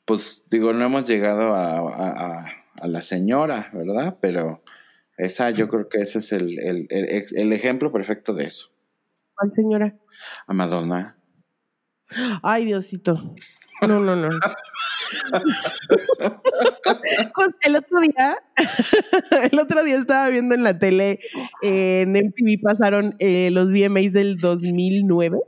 [0.05, 2.45] Pues digo, no hemos llegado a,
[2.81, 4.19] a, la señora, ¿verdad?
[4.21, 4.63] Pero
[5.17, 8.71] esa, yo creo que ese es el, el, el, el ejemplo perfecto de eso.
[9.35, 9.99] ¿Cuál señora?
[10.47, 11.20] A Madonna.
[12.43, 13.35] Ay, Diosito.
[13.87, 14.29] No, no, no.
[17.63, 18.39] el otro día,
[19.51, 21.19] el otro día estaba viendo en la tele,
[21.63, 25.39] en MTV pasaron eh, los VMAs del 2009,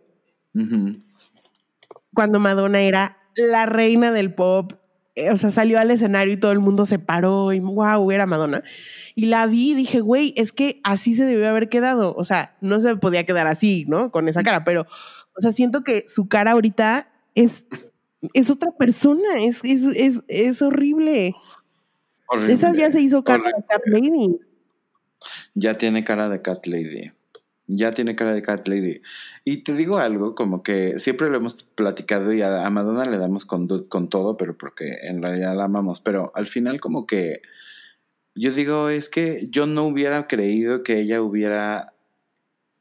[2.15, 4.75] cuando Madonna era la reina del pop.
[5.15, 8.25] Eh, o sea, salió al escenario y todo el mundo se paró y wow, era
[8.25, 8.63] Madonna.
[9.15, 12.15] Y la vi y dije, güey, es que así se debió haber quedado.
[12.17, 14.11] O sea, no se podía quedar así, ¿no?
[14.11, 14.87] Con esa cara, pero
[15.37, 17.65] o sea, siento que su cara ahorita es,
[18.35, 21.35] es otra persona, es, es, es, horrible.
[22.49, 24.39] Esa ya se hizo cara de Cat Lady.
[25.55, 27.13] Ya tiene cara de Cat Lady.
[27.67, 29.01] Ya tiene cara de Cat Lady.
[29.45, 33.45] Y te digo algo, como que siempre lo hemos platicado y a, Madonna le damos
[33.45, 36.01] con, con todo, pero porque en realidad la amamos.
[36.01, 37.43] Pero al final como que
[38.35, 41.95] yo digo, es que yo no hubiera creído que ella hubiera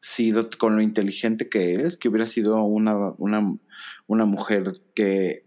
[0.01, 3.55] sido con lo inteligente que es, que hubiera sido una, una,
[4.07, 5.45] una mujer que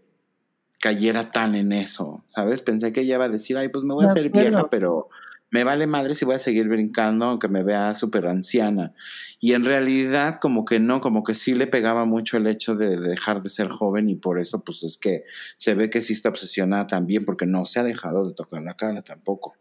[0.79, 2.61] cayera tan en eso, ¿sabes?
[2.61, 5.09] Pensé que ella iba a decir, ay, pues me voy a hacer vieja, pero
[5.51, 8.93] me vale madre si voy a seguir brincando aunque me vea súper anciana.
[9.39, 12.97] Y en realidad como que no, como que sí le pegaba mucho el hecho de
[12.97, 15.23] dejar de ser joven y por eso pues es que
[15.57, 18.75] se ve que sí está obsesionada también porque no se ha dejado de tocar la
[18.75, 19.55] cara tampoco.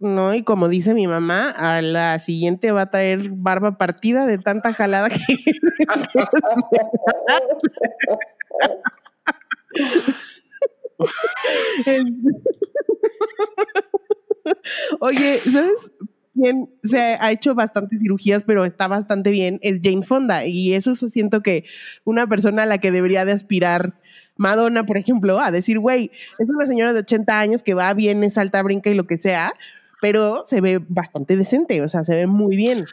[0.00, 4.38] No, y como dice mi mamá, a la siguiente va a traer barba partida de
[4.38, 5.18] tanta jalada que.
[15.00, 15.90] Oye, ¿sabes
[16.32, 19.58] quién se ha hecho bastantes cirugías, pero está bastante bien?
[19.62, 20.46] Es Jane Fonda.
[20.46, 21.64] Y eso siento que
[22.04, 23.98] una persona a la que debería de aspirar
[24.36, 28.22] Madonna, por ejemplo, a decir, güey, es una señora de 80 años que va bien,
[28.22, 29.52] es alta, brinca y lo que sea,
[30.00, 32.86] pero se ve bastante decente, o sea, se ve muy bien.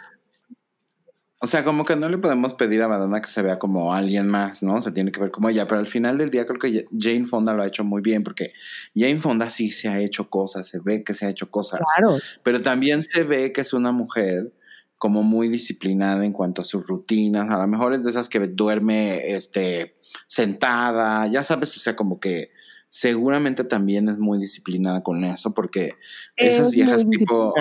[1.42, 4.28] O sea, como que no le podemos pedir a Madonna que se vea como alguien
[4.28, 4.82] más, ¿no?
[4.82, 7.54] Se tiene que ver como ella, pero al final del día creo que Jane Fonda
[7.54, 8.52] lo ha hecho muy bien, porque
[8.96, 11.82] Jane Fonda sí se ha hecho cosas, se ve que se ha hecho cosas.
[11.98, 12.18] Claro.
[12.42, 14.54] Pero también se ve que es una mujer
[14.98, 17.50] como muy disciplinada en cuanto a sus rutinas.
[17.52, 22.20] A lo mejor es de esas que duerme este, sentada, ya sabes, o sea, como
[22.20, 22.50] que
[22.90, 25.94] seguramente también es muy disciplinada con eso, porque
[26.38, 27.54] esas viejas tipo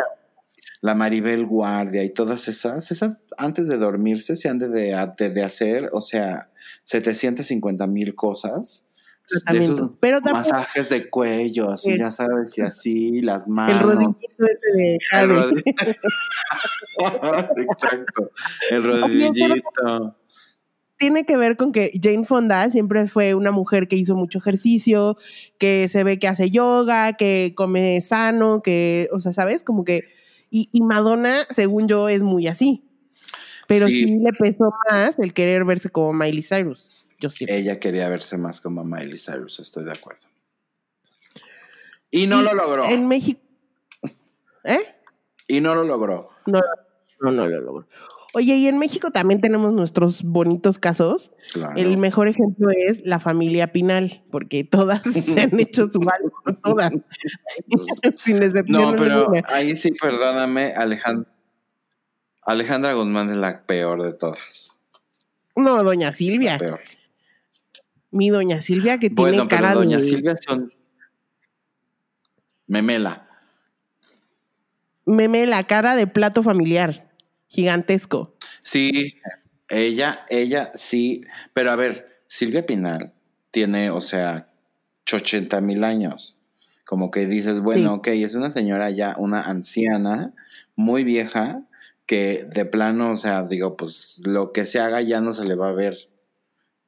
[0.85, 5.89] la Maribel Guardia y todas esas, esas antes de dormirse se han de, de, hacer,
[5.93, 6.51] o sea,
[6.85, 8.87] 750 mil cosas.
[9.51, 9.93] De esos
[10.31, 13.81] masajes de cuello, así, ya sabes, y así, las manos.
[13.81, 15.31] El rodillito ese de el
[17.63, 18.31] Exacto,
[18.69, 20.17] el rodillito
[20.99, 25.17] tiene que ver con que Jane Fonda siempre fue una mujer que hizo mucho ejercicio,
[25.59, 29.65] que se ve que hace yoga, que come sano, que, o sea, ¿sabes?
[29.65, 30.05] Como que,
[30.51, 32.85] y, Madonna, según yo, es muy así.
[33.67, 34.07] Pero sí.
[34.07, 37.05] le pesó más el querer verse como Miley Cyrus.
[37.19, 37.45] Yo sí.
[37.49, 40.29] Ella quería verse más como Miley Cyrus, estoy de acuerdo.
[42.11, 42.85] Y no lo logró.
[42.85, 43.41] En México.
[44.63, 44.95] ¿Eh?
[45.49, 46.31] Y no lo logró.
[46.47, 46.61] No,
[47.21, 47.89] no, no lo logró.
[48.37, 51.31] Oye, y en México también tenemos nuestros bonitos casos.
[51.77, 56.93] El mejor ejemplo es la familia Pinal, porque todas se han hecho su algo, todas.
[58.67, 61.31] no, pero ahí sí, perdóname, Alejandra.
[62.43, 64.83] Alejandra Guzmán es la peor de todas.
[65.55, 66.59] No, doña Silvia.
[66.59, 66.81] peor.
[68.11, 70.73] Mi doña Silvia que tiene cara pero doña Silvia son
[72.67, 73.29] memela.
[75.07, 77.14] Memela, cara de plato familiar
[77.55, 78.37] gigantesco.
[78.63, 79.15] Sí,
[79.69, 83.15] ella, ella sí, pero a ver, Silvia Pinal
[83.51, 84.49] tiene, o sea,
[85.13, 86.39] 80 mil años.
[86.85, 90.35] Como que dices, bueno, ok, es una señora ya, una anciana,
[90.77, 91.63] muy vieja,
[92.07, 95.55] que de plano, o sea, digo, pues lo que se haga ya no se le
[95.55, 95.97] va a ver.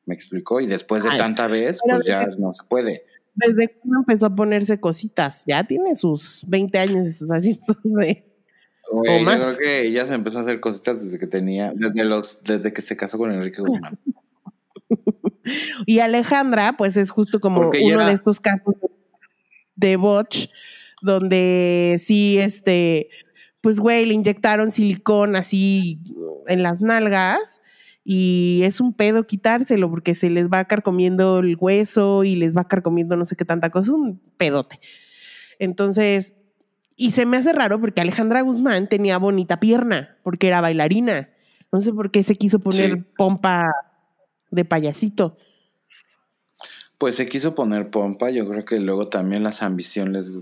[0.05, 0.61] ¿Me explicó?
[0.61, 3.07] Y después de tanta vez, pues ya no se puede.
[3.35, 8.26] Desde que empezó a ponerse cositas, ya tiene sus 20 años esos asientos de
[8.93, 12.73] yo creo que ella se empezó a hacer cositas desde que tenía, desde los, desde
[12.73, 13.99] que se casó con Enrique Guzmán.
[15.87, 18.75] y Alejandra, pues es justo como uno de estos casos
[19.75, 20.49] de botch,
[21.03, 23.09] donde sí, este,
[23.61, 26.01] pues güey, le inyectaron silicón así
[26.47, 27.61] en las nalgas
[28.05, 32.57] y es un pedo quitárselo porque se les va a carcomiendo el hueso y les
[32.57, 34.79] va a carcomiendo no sé qué tanta cosa, es un pedote.
[35.59, 36.37] Entonces,
[36.97, 41.31] y se me hace raro porque Alejandra Guzmán tenía bonita pierna, porque era bailarina.
[41.71, 43.71] No sé por qué se quiso poner pompa
[44.51, 45.37] de payasito.
[46.99, 50.39] Pues se quiso poner pompa, yo creo que luego también las ambiciones,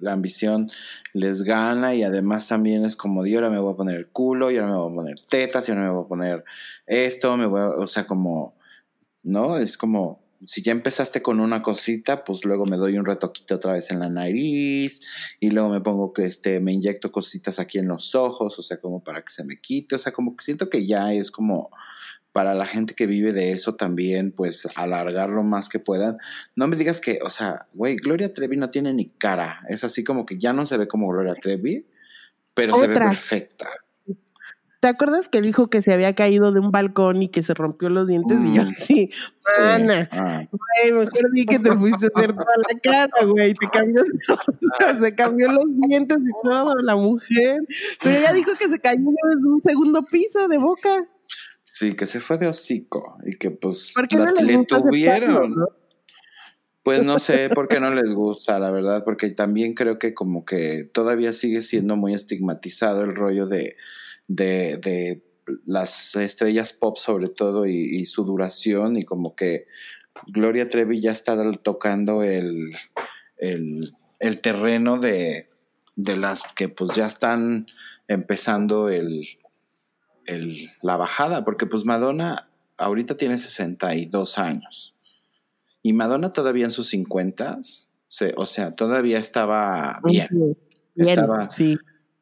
[0.00, 0.70] la ambición
[1.12, 4.52] les gana y además también es como, y ahora me voy a poner el culo,
[4.52, 6.44] y ahora me voy a poner tetas, y ahora me voy a poner
[6.86, 8.54] esto, me voy a, o sea, como,
[9.24, 9.56] ¿no?
[9.56, 13.74] Es como, si ya empezaste con una cosita, pues luego me doy un retoquito otra
[13.74, 15.02] vez en la nariz
[15.40, 18.78] y luego me pongo que este, me inyecto cositas aquí en los ojos, o sea,
[18.78, 21.70] como para que se me quite, o sea, como que siento que ya es como
[22.32, 26.18] para la gente que vive de eso también, pues alargar lo más que puedan.
[26.54, 30.04] No me digas que, o sea, güey, Gloria Trevi no tiene ni cara, es así
[30.04, 31.86] como que ya no se ve como Gloria Trevi,
[32.52, 33.70] pero se ve perfecta.
[34.80, 37.88] ¿Te acuerdas que dijo que se había caído de un balcón y que se rompió
[37.88, 38.38] los dientes?
[38.42, 38.68] y yo mm.
[38.68, 39.10] así,
[39.58, 43.54] Ana, güey, mejor di que te fuiste a hacer toda la cara, güey.
[43.54, 44.02] Te cambió,
[45.00, 47.60] se cambió los dientes y todo, la mujer.
[48.02, 51.06] Pero ella dijo que se cayó de un segundo piso de boca.
[51.64, 55.54] Sí, que se fue de hocico y que pues la, le tuvieron.
[56.82, 60.44] Pues no sé por qué no les gusta, la verdad, porque también creo que como
[60.44, 63.74] que todavía sigue siendo muy estigmatizado el rollo de
[64.28, 65.22] de, de
[65.64, 69.66] las estrellas pop sobre todo y, su duración y como que
[70.26, 72.74] Gloria Trevi ya está tocando el,
[73.36, 75.48] el, el terreno de,
[75.94, 77.66] de, las que pues ya están
[78.08, 79.26] empezando el,
[80.24, 82.48] el, la bajada, porque pues Madonna
[82.78, 84.96] ahorita tiene 62 años
[85.82, 87.60] y Madonna todavía en sus 50,
[88.36, 90.56] o sea, todavía estaba bien.
[90.96, 91.78] estaba, sí.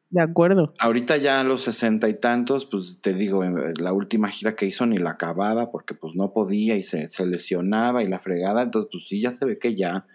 [0.09, 0.73] De acuerdo.
[0.79, 4.65] Ahorita ya a los sesenta y tantos, pues te digo, eh, la última gira que
[4.65, 8.63] hizo ni la acababa porque pues no podía y se, se, lesionaba y la fregada.
[8.63, 10.05] Entonces, pues sí, ya se ve que ya,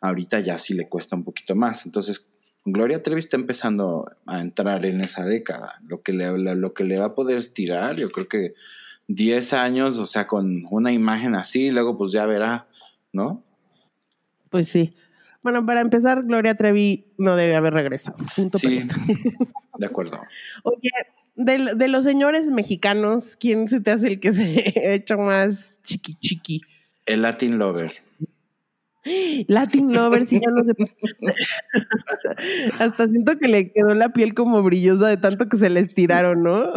[0.00, 1.84] ahorita ya sí le cuesta un poquito más.
[1.84, 2.26] Entonces,
[2.64, 5.74] Gloria Trevi está empezando a entrar en esa década.
[5.86, 8.54] Lo que le, lo que le va a poder estirar, yo creo que
[9.08, 12.68] 10 años, o sea, con una imagen así, luego pues ya verá
[13.12, 13.42] ¿no?
[14.50, 14.94] Pues sí.
[15.42, 18.16] Bueno, para empezar, Gloria Trevi no debe haber regresado.
[18.58, 18.86] sí,
[19.78, 20.20] de acuerdo.
[20.64, 20.90] Oye,
[21.36, 25.80] de, de, los señores mexicanos, ¿quién se te hace el que se ha hecho más
[25.82, 26.60] chiqui chiqui?
[27.06, 27.92] El Latin Lover.
[29.48, 30.74] Latin Lover, sí, ya no sé.
[32.78, 36.42] Hasta siento que le quedó la piel como brillosa de tanto que se le estiraron,
[36.42, 36.72] ¿no?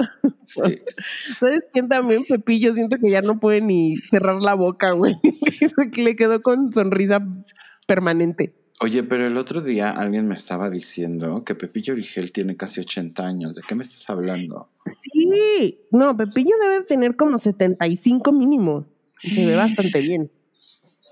[0.45, 0.61] Sí.
[1.39, 2.23] ¿Sabes quién también?
[2.23, 5.15] Pepillo, siento que ya no puede ni cerrar la boca, güey.
[5.97, 7.21] le quedó con sonrisa
[7.85, 8.53] permanente.
[8.79, 13.25] Oye, pero el otro día alguien me estaba diciendo que Pepillo Origel tiene casi 80
[13.25, 13.55] años.
[13.55, 14.69] ¿De qué me estás hablando?
[14.99, 18.85] Sí, no, Pepillo debe tener como 75 mínimo.
[19.21, 20.31] Y se ve bastante bien.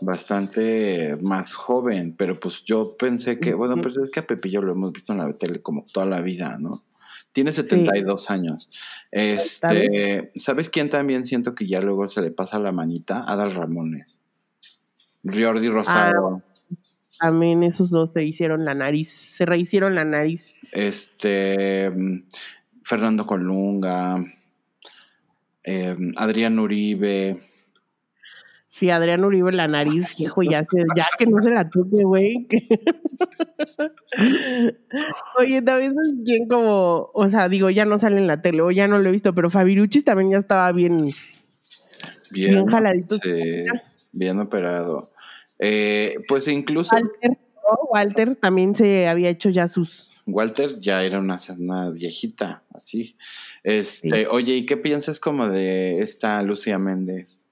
[0.02, 4.74] Bastante más joven, pero pues yo pensé que, bueno, pues es que a Pepillo lo
[4.74, 6.84] hemos visto en la tele como toda la vida, ¿no?
[7.32, 8.70] Tiene 72 años.
[9.12, 13.22] Este, ¿sabes quién también siento que ya luego se le pasa la manita?
[13.26, 14.22] Adal Ramones.
[15.24, 16.44] Riordi Rosado.
[16.44, 16.51] Ah,
[17.20, 20.56] también esos dos se hicieron la nariz, se rehicieron la nariz.
[20.72, 21.92] Este,
[22.84, 24.18] Fernando Colunga,
[25.64, 27.42] eh, Adrián Uribe.
[28.70, 32.48] Sí, Adrián Uribe la nariz, hijo, ya, ya que no se la toque, güey.
[35.38, 38.72] Oye, también es bien como, o sea, digo, ya no sale en la tele, o
[38.72, 41.12] ya no lo he visto, pero Fabirucci también ya estaba bien,
[42.32, 43.18] bien, bien jaladito.
[43.18, 43.66] Sí,
[44.14, 45.11] bien operado.
[45.62, 46.94] Eh, pues incluso.
[46.94, 47.38] Walter,
[47.90, 50.22] Walter también se había hecho ya sus.
[50.26, 51.38] Walter ya era una,
[51.92, 53.16] viejita, así.
[53.64, 57.48] Este, oye, ¿y qué piensas como de esta Lucía Méndez?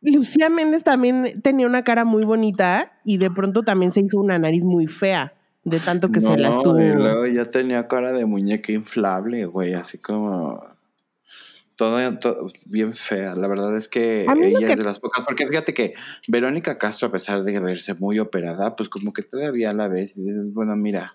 [0.00, 4.38] Lucía Méndez también tenía una cara muy bonita y de pronto también se hizo una
[4.38, 5.34] nariz muy fea,
[5.64, 6.78] de tanto que se la estuvo.
[6.78, 10.73] luego ya tenía cara de muñeca inflable, güey, así como
[11.76, 11.98] todo,
[12.66, 13.34] bien fea.
[13.34, 15.24] La verdad es que ella es de las pocas.
[15.24, 15.94] Porque fíjate que
[16.28, 20.22] Verónica Castro, a pesar de verse muy operada, pues como que todavía la ves y
[20.22, 21.14] dices, bueno, mira,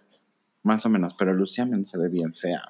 [0.64, 1.14] más o menos.
[1.18, 2.62] Pero Lucía se ve bien fea.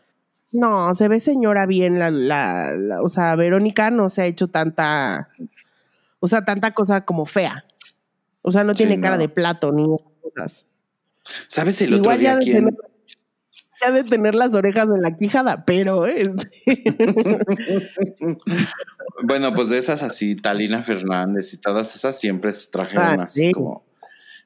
[0.51, 1.99] No, se ve señora bien.
[1.99, 5.29] La, la, o sea, Verónica no se ha hecho tanta.
[6.19, 7.65] O sea, tanta cosa como fea.
[8.41, 9.85] O sea, no tiene cara de plato ni
[10.21, 10.65] cosas.
[11.47, 12.75] ¿Sabes el otro día quién?
[13.81, 16.49] Ya de tener las orejas en la quijada, pero este
[19.23, 23.51] bueno, pues de esas así, Talina Fernández y todas esas siempre se trajeron ah, así
[23.51, 23.85] como.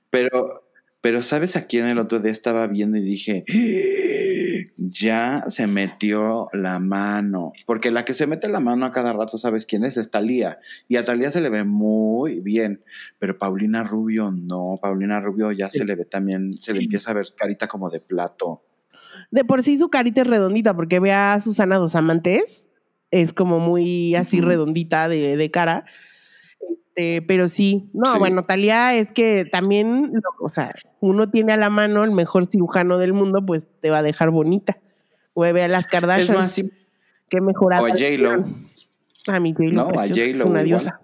[0.09, 0.69] Pero,
[1.01, 3.43] pero ¿sabes a quién el otro día estaba viendo y dije,
[4.77, 7.51] ya se metió la mano?
[7.65, 9.97] Porque la que se mete la mano a cada rato, ¿sabes quién es?
[9.97, 10.59] Es Talía.
[10.87, 12.83] Y a Talía se le ve muy bien,
[13.19, 14.79] pero Paulina Rubio no.
[14.81, 17.99] Paulina Rubio ya se le ve también, se le empieza a ver carita como de
[17.99, 18.61] plato
[19.33, 22.69] de por sí su carita es redondita, porque ve a Susana Dos Amantes,
[23.09, 25.85] es como muy así redondita de, cara.
[26.59, 31.71] Este, pero sí, no, bueno, Talía es que también, o sea, uno tiene a la
[31.71, 34.77] mano el mejor cirujano del mundo, pues te va a dejar bonita.
[35.33, 36.35] O ve a las Kardashian.
[36.35, 36.71] Es más, sí.
[37.27, 37.81] Qué mejorada.
[37.81, 38.45] O a J-Lo.
[39.29, 39.71] A mi J-Lo.
[39.71, 40.25] No, a J-Lo.
[40.25, 41.01] Es una diosa.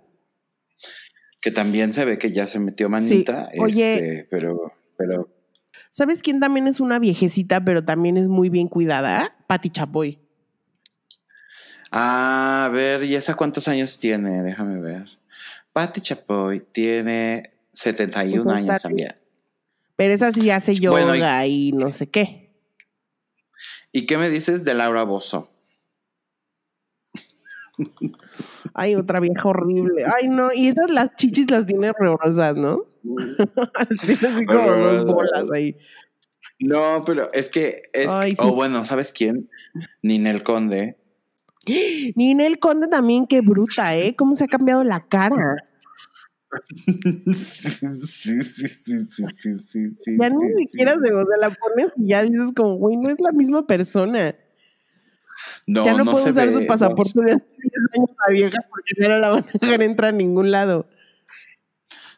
[1.41, 3.49] Que también se ve que ya se metió manita.
[3.59, 5.27] Oye, este, pero, pero
[5.91, 9.35] ¿Sabes quién también es una viejecita, pero también es muy bien cuidada?
[9.47, 10.19] Patti Chapoy.
[11.91, 14.43] Ah, a ver, ¿y esa cuántos años tiene?
[14.43, 15.07] Déjame ver.
[15.73, 19.15] Patti Chapoy tiene 71 pues años también.
[19.95, 21.71] Pero esa sí hace yoga y...
[21.71, 22.53] no sé qué.
[23.91, 25.49] ¿Y qué me dices de Laura Bozo?
[28.73, 30.05] Ay, otra vieja horrible.
[30.17, 32.83] Ay, no, y esas las chichis las tiene horrorosas, ¿no?
[34.05, 35.75] tiene así como dos bolas ahí.
[36.59, 38.09] No, pero es que es.
[38.39, 39.49] O bueno, ¿sabes quién?
[40.01, 40.97] Ninel Conde.
[42.15, 44.15] Ninel Conde también, qué bruta, ¿eh?
[44.15, 45.65] ¿Cómo se ha cambiado la cara?
[47.27, 50.17] sí, sí, sí, sí, sí, sí, sí.
[50.19, 53.19] Ya ni siquiera se, o sea, la pones y ya dices como, güey, no es
[53.19, 54.35] la misma persona.
[55.67, 57.41] No, ya no, puede usar su pasaporte de años
[58.27, 60.85] la vieja porque no la van a dejar entrar a ningún lado.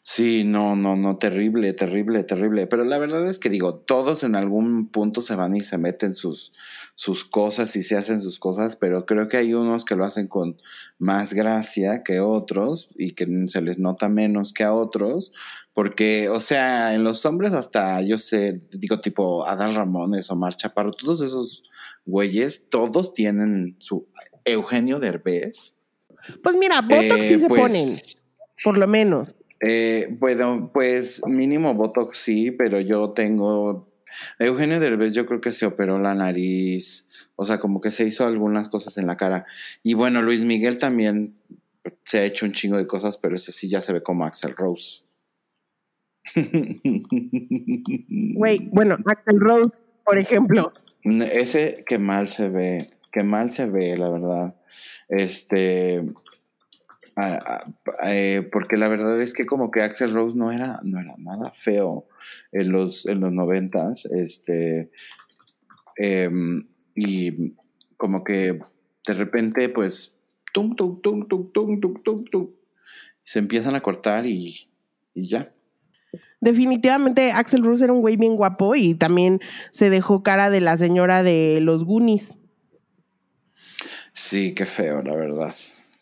[0.03, 2.65] Sí, no, no, no, terrible, terrible, terrible.
[2.65, 6.15] Pero la verdad es que digo, todos en algún punto se van y se meten
[6.15, 6.53] sus,
[6.95, 10.27] sus cosas y se hacen sus cosas, pero creo que hay unos que lo hacen
[10.27, 10.59] con
[10.97, 15.33] más gracia que otros y que se les nota menos que a otros,
[15.71, 20.55] porque, o sea, en los hombres hasta, yo sé, digo tipo Adán Ramones o Mar
[20.55, 21.63] Chaparro, todos esos
[22.05, 24.07] güeyes, todos tienen su
[24.45, 25.77] Eugenio Derbez.
[26.41, 27.87] Pues mira, Botox sí se eh, pues ponen,
[28.63, 29.35] por lo menos.
[29.61, 33.87] Eh, bueno, pues mínimo Botox sí, pero yo tengo.
[34.39, 37.07] Eugenio Derbez, yo creo que se operó la nariz,
[37.37, 39.45] o sea, como que se hizo algunas cosas en la cara.
[39.83, 41.35] Y bueno, Luis Miguel también
[42.03, 44.55] se ha hecho un chingo de cosas, pero ese sí ya se ve como Axel
[44.55, 45.03] Rose.
[48.33, 50.73] Güey, bueno, Axel Rose, por ejemplo.
[51.03, 54.55] Ese que mal se ve, que mal se ve, la verdad.
[55.09, 56.03] Este,
[58.03, 61.51] eh, porque la verdad es que como que Axel Rose no era, no era nada
[61.51, 62.07] feo
[62.51, 64.91] en los, en los noventas, este,
[65.97, 67.53] em, y
[67.97, 68.59] como que
[69.07, 70.17] de repente pues,
[70.53, 72.49] tum, tum, tum, tum, tum, tum, tum, tum,
[73.23, 74.69] se empiezan a cortar y,
[75.13, 75.51] y ya.
[76.41, 79.39] Definitivamente Axel Rose era un güey bien guapo y también
[79.71, 82.35] se dejó cara de la señora de los Goonies.
[84.13, 85.53] Sí, qué feo, la verdad.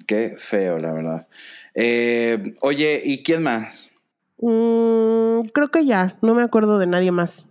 [0.10, 1.28] Qué feo, la verdad.
[1.76, 3.92] Eh, oye, ¿y quién más?
[4.40, 7.46] Mm, creo que ya, no me acuerdo de nadie más.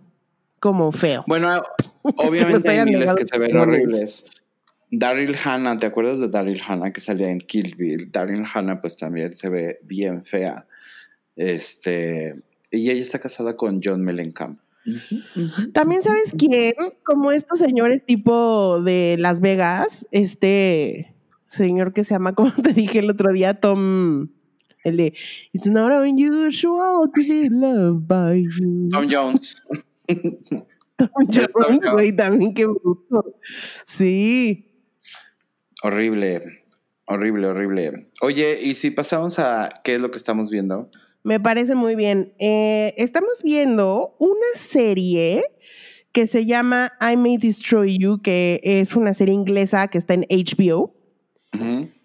[0.59, 1.23] Como feo.
[1.25, 1.63] Bueno,
[2.17, 4.25] obviamente hay miles que se ven horribles.
[4.91, 8.11] Daryl Hannah, ¿te acuerdas de Daryl Hannah que salía en Kill Bill?
[8.11, 10.67] Daryl Hannah pues también se ve bien fea.
[11.37, 12.35] Este,
[12.71, 14.59] y ella está casada con John Mellencamp.
[15.71, 16.73] También sabes quién,
[17.05, 21.15] como estos señores tipo de Las Vegas, este
[21.49, 24.29] señor que se llama, como te dije el otro día, Tom,
[24.83, 25.13] el de
[25.53, 28.89] It's not unusual to be loved by you.
[28.91, 29.61] Tom Jones.
[30.97, 33.35] Tom Jones, güey, también qué bruto.
[33.85, 34.65] Sí.
[35.83, 36.41] Horrible,
[37.05, 37.91] horrible, horrible.
[38.21, 40.89] Oye, y si pasamos a qué es lo que estamos viendo.
[41.23, 42.33] Me parece muy bien.
[42.39, 45.43] Eh, estamos viendo una serie
[46.11, 50.25] que se llama I May Destroy You, que es una serie inglesa que está en
[50.29, 50.98] HBO.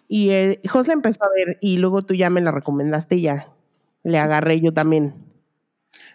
[0.07, 3.21] Y eh, Jos la empezó a ver y luego tú ya me la recomendaste y
[3.23, 3.47] ya
[4.03, 5.13] le agarré yo también.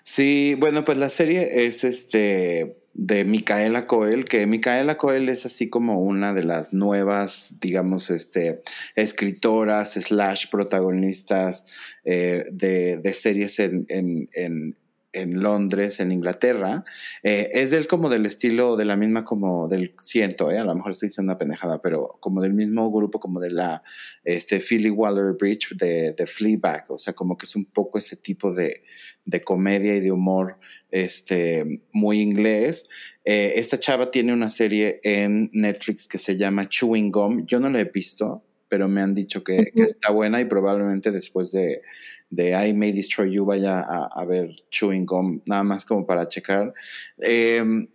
[0.02, 5.68] Sí, bueno, pues la serie es este de Micaela Coel, que Micaela Coel es así
[5.68, 8.62] como una de las nuevas, digamos, este,
[8.94, 11.66] escritoras slash protagonistas
[12.04, 14.76] eh, de, de, series en, en, en
[15.12, 16.84] Londres, en Inglaterra,
[17.22, 20.74] eh, es del como del estilo, de la misma como del ciento, eh, a lo
[20.74, 23.82] mejor estoy diciendo una pendejada, pero como del mismo grupo como de la
[24.24, 28.16] este, Philly Waller Bridge de, de Fleabag, o sea, como que es un poco ese
[28.16, 28.82] tipo de,
[29.24, 30.58] de comedia y de humor
[30.90, 32.88] este, muy inglés.
[33.24, 37.68] Eh, esta chava tiene una serie en Netflix que se llama Chewing Gum, yo no
[37.68, 41.82] la he visto, pero me han dicho que, que está buena y probablemente después de
[42.30, 46.72] de I May Destroy You vaya a, ver Chewing Gum, nada más como para checar.
[47.18, 47.88] Em,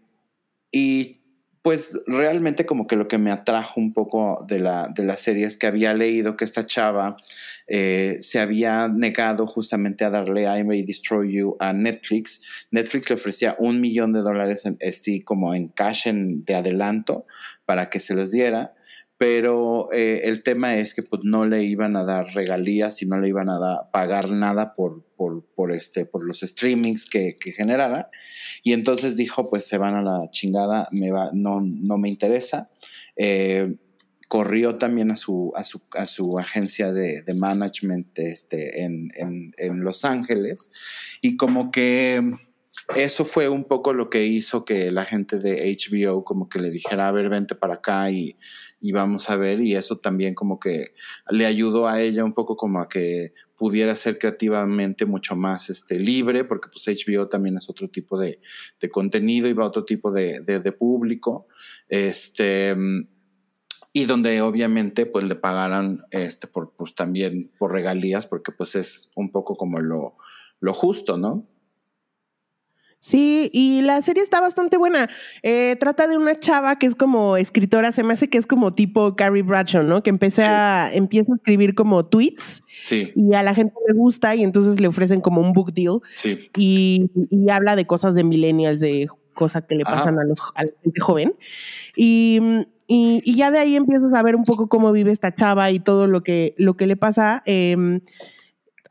[0.71, 1.21] y
[1.61, 5.47] pues realmente como que lo que me atrajo un poco de la, de la serie
[5.47, 7.17] es que había leído que esta chava
[7.65, 12.67] eh, se había negado justamente a darle I May Destroy You a Netflix.
[12.69, 17.25] Netflix le ofrecía un millón de dólares en, así como en cash en, de adelanto
[17.65, 18.75] para que se los diera
[19.27, 23.19] pero eh, el tema es que pues no le iban a dar regalías y no
[23.19, 28.11] le iban a pagar nada por, por, este, por los streamings que, que, generaba.
[28.61, 32.69] Y entonces dijo, pues se van a la chingada, me va, no, no me interesa.
[33.15, 33.77] Eh,
[34.27, 39.55] corrió también a su, a su, a su agencia de, de management este, en, en,
[39.57, 40.69] en Los Ángeles
[41.19, 42.21] y como que
[42.93, 46.69] eso fue un poco lo que hizo que la gente de HBO como que le
[46.69, 48.37] dijera, a ver, vente para acá y,
[48.93, 49.61] vamos a ver.
[49.61, 50.93] Y eso también como que
[51.31, 55.99] le ayudó a ella un poco como a que pudiera ser creativamente mucho más este,
[55.99, 58.39] libre, porque pues HBO también es otro tipo de,
[58.91, 61.47] contenido y va a otro tipo de, público.
[61.89, 62.75] Este,
[63.93, 69.11] y donde obviamente pues le pagaran este, por, pues también por regalías, porque pues es
[69.15, 70.17] un poco como lo,
[70.59, 71.47] lo justo, ¿no?
[73.05, 75.11] Sí, y la serie está bastante buena.
[75.43, 78.73] Eh, trata de una chava que es como escritora, se me hace que es como
[78.73, 80.01] tipo Carrie Bradshaw, ¿no?
[80.01, 83.13] Que empieza, empieza a escribir como tweets sí.
[83.15, 86.49] y a la gente le gusta y entonces le ofrecen como un book deal sí.
[86.57, 87.11] y,
[87.51, 90.99] habla de cosas de millennials, de cosas que le pasan a, los, a la gente
[90.99, 91.35] joven.
[91.95, 92.39] Y,
[92.87, 96.07] y, ya de ahí empiezas a ver un poco cómo vive esta chava y todo
[96.07, 97.43] lo que, lo que le pasa.
[97.45, 97.99] Eh,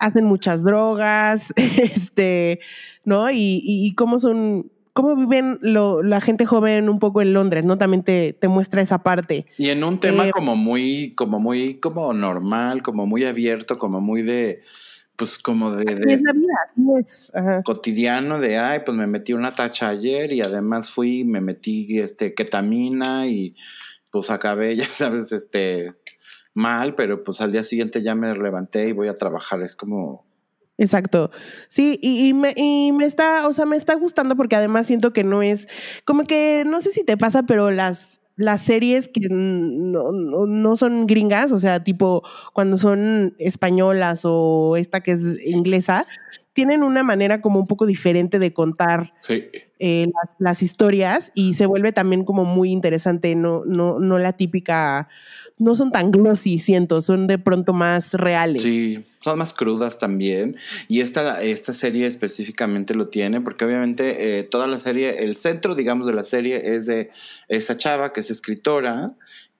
[0.04, 2.60] hacen muchas drogas, este,
[3.04, 3.30] ¿no?
[3.30, 7.78] Y, cómo son, cómo viven la gente joven un poco en Londres, ¿no?
[7.78, 9.46] También te, muestra esa parte.
[9.58, 14.00] Y en un tema eh, como muy, como muy, como normal, como muy abierto, como
[14.00, 14.62] muy de,
[15.16, 17.32] pues como de, es la vida, es.
[17.64, 22.34] cotidiano de, ay, pues me metí una tacha ayer y además fui, me metí, este,
[22.34, 23.54] ketamina y
[24.10, 25.94] pues acabé, ya sabes, este,
[26.54, 29.60] mal, pero pues al día siguiente ya me levanté y voy a trabajar.
[29.62, 30.24] Es como...
[30.78, 31.30] Exacto.
[31.68, 35.12] Sí, y, y, me, y me está, o sea, me está gustando porque además siento
[35.12, 35.68] que no es,
[36.04, 41.06] como que, no sé si te pasa, pero las, las series que no, no, son
[41.06, 46.06] gringas, o sea, tipo cuando son españolas o esta que es inglesa,
[46.52, 49.12] tienen una manera como un poco diferente de contar
[49.86, 55.10] eh, las, historias y se vuelve también como muy interesante, no, no, no la típica,
[55.58, 58.62] no son tan glossy, siento, son de pronto más reales.
[58.62, 60.56] Sí, son más crudas también.
[60.88, 65.74] Y esta, esta serie específicamente lo tiene, porque obviamente eh, toda la serie, el centro,
[65.74, 67.10] digamos, de la serie es de
[67.48, 69.08] esa chava que es escritora,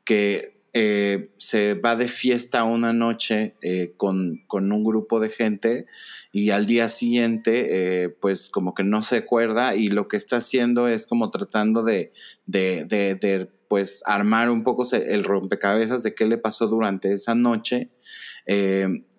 [0.07, 5.87] que eh, se va de fiesta una noche eh, con, un grupo de gente
[6.33, 10.39] y al día siguiente eh, pues como que no se acuerda y lo que está
[10.39, 12.12] haciendo es como tratando de,
[12.47, 17.91] de, pues armar un poco el rompecabezas de qué le pasó durante esa noche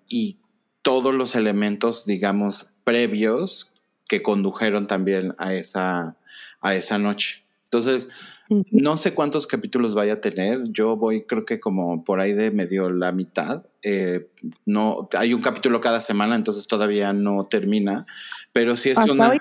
[0.09, 0.39] y
[0.81, 3.71] todos los elementos digamos previos
[4.09, 6.17] que condujeron también a esa,
[6.59, 7.45] a esa noche.
[7.63, 8.09] Entonces,
[8.49, 10.63] no sé cuántos capítulos vaya a tener.
[10.69, 13.65] Yo voy, creo que como por ahí de medio la mitad.
[13.81, 14.27] Eh,
[14.65, 18.05] no, hay un capítulo cada semana, entonces todavía no termina.
[18.53, 19.33] Pero sí es una.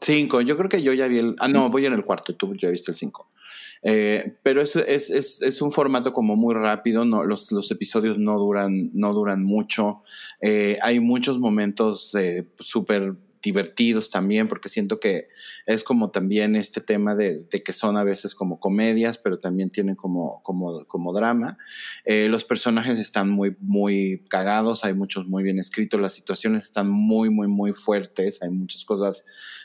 [0.00, 0.40] Cinco.
[0.40, 1.36] Yo creo que yo ya vi el.
[1.38, 2.34] Ah, no, voy en el cuarto.
[2.34, 3.30] Tú ya viste el cinco.
[3.82, 8.18] Eh, pero es, es, es, es, un formato como muy rápido, no, los, los episodios
[8.18, 10.02] no duran, no duran mucho.
[10.42, 12.14] Eh, hay muchos momentos
[12.58, 15.28] súper divertidos también, porque siento que
[15.66, 19.94] es como también este tema de, que son a veces como comedias, pero también tienen
[19.94, 21.56] como, como, como drama.
[22.04, 26.88] Eh, los personajes están muy, muy cagados, hay muchos muy bien escritos, las situaciones están
[26.88, 29.24] muy, muy, muy fuertes, hay muchas cosas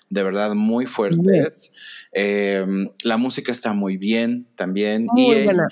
[0.10, 1.74] de verdad muy fuertes.
[2.12, 5.08] Em, la música está muy bien también.
[5.12, 5.68] Muy buena,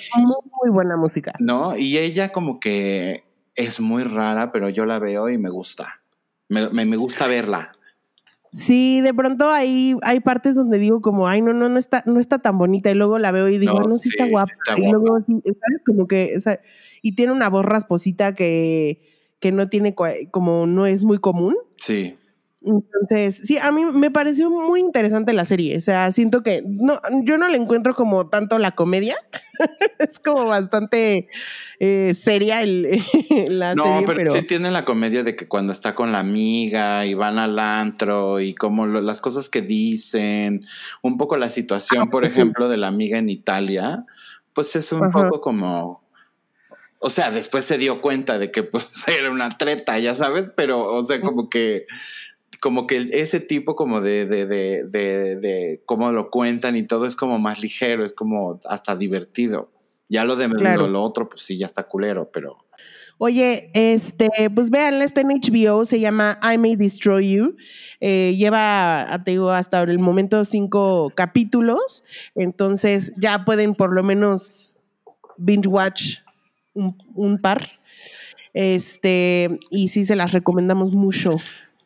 [0.62, 1.34] muy buena música.
[1.40, 1.78] ¿No?
[1.78, 3.24] Y ella como que
[3.56, 6.02] es muy rara, pero yo la veo y me gusta.
[6.50, 7.72] Me, me, me gusta verla.
[8.54, 12.20] Sí, de pronto hay, hay partes donde digo como, ay, no, no, no está, no
[12.20, 12.92] está tan bonita.
[12.92, 14.52] Y luego la veo y digo, no, sí, está guapa.
[14.78, 15.82] y luego, ¿sabes?
[15.86, 16.38] Como que,
[17.02, 19.02] y tiene una voz rasposita que,
[19.40, 19.96] que no tiene,
[20.30, 21.56] como no es muy común.
[21.78, 22.16] Sí.
[22.66, 25.76] Entonces, sí, a mí me pareció muy interesante la serie.
[25.78, 29.18] O sea, siento que no, yo no le encuentro como tanto la comedia.
[30.00, 31.28] es como bastante
[31.80, 33.04] eh, seria el,
[33.50, 34.02] la no, serie.
[34.02, 37.38] No, pero, sí tiene la comedia de que cuando está con la amiga y van
[37.38, 40.66] al antro y como las cosas que dicen,
[41.02, 44.06] un poco la situación, por ejemplo, de la amiga en Italia,
[44.54, 46.04] pues es un poco como
[47.06, 50.86] o sea, después se dio cuenta de que pues era una treta, ya sabes, pero,
[50.86, 51.86] o sea, como que
[52.64, 57.18] como que ese tipo como de, de, de, de, cómo lo cuentan y todo es
[57.18, 59.70] como más ligero, es como hasta divertido.
[60.08, 62.58] Ya lo de lo, otro, pues sí, ya está culero, pero...
[63.18, 67.58] Oye, este, pues vean, está en HBO, se llama I May Destroy You.
[68.00, 72.06] Eh, lleva, te digo, hasta el momento cinco capítulos.
[72.34, 74.72] Entonces ya pueden por lo menos
[75.36, 76.20] binge watch
[76.74, 77.68] un, un par.
[78.54, 81.32] Este, y sí se las recomendamos mucho.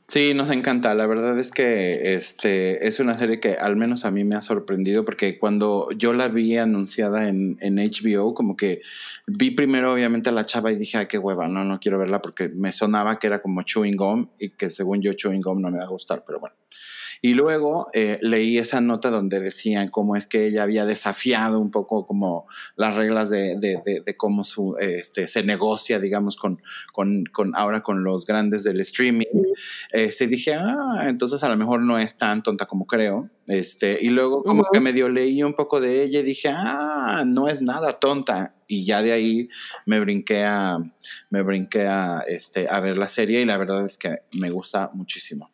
[0.10, 0.93] Sí, nos encanta.
[0.95, 4.41] La verdad es que este es una serie que al menos a mí me ha
[4.41, 8.80] sorprendido porque cuando yo la vi anunciada en, en HBO, como que
[9.26, 12.22] vi primero obviamente a la chava y dije, ay, qué hueva, no, no quiero verla
[12.22, 15.72] porque me sonaba que era como chewing gum y que según yo chewing gum no
[15.72, 16.55] me va a gustar, pero bueno.
[17.22, 21.72] Y luego eh, leí esa nota donde decían cómo es que ella había desafiado un
[21.72, 26.61] poco como las reglas de, de, de, cómo su, este, se negocia, digamos, con,
[26.93, 29.26] con, con, ahora con los grandes del streaming.
[29.91, 33.30] Este, dije, ah, entonces a lo mejor no es tan tonta como creo.
[33.47, 37.47] Este, y luego como que medio leí un poco de ella y dije, ah, no
[37.47, 38.55] es nada tonta.
[38.67, 39.50] Y ya de ahí
[39.86, 40.78] me brinqué a,
[41.29, 44.92] me brinqué a, este, a ver la serie y la verdad es que me gusta
[44.93, 45.50] muchísimo.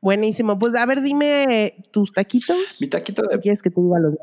[0.00, 0.58] Buenísimo.
[0.58, 2.56] Pues a ver, dime tus taquitos.
[2.80, 3.38] Mi taquito de.
[3.40, 4.14] ¿Quieres que te diga los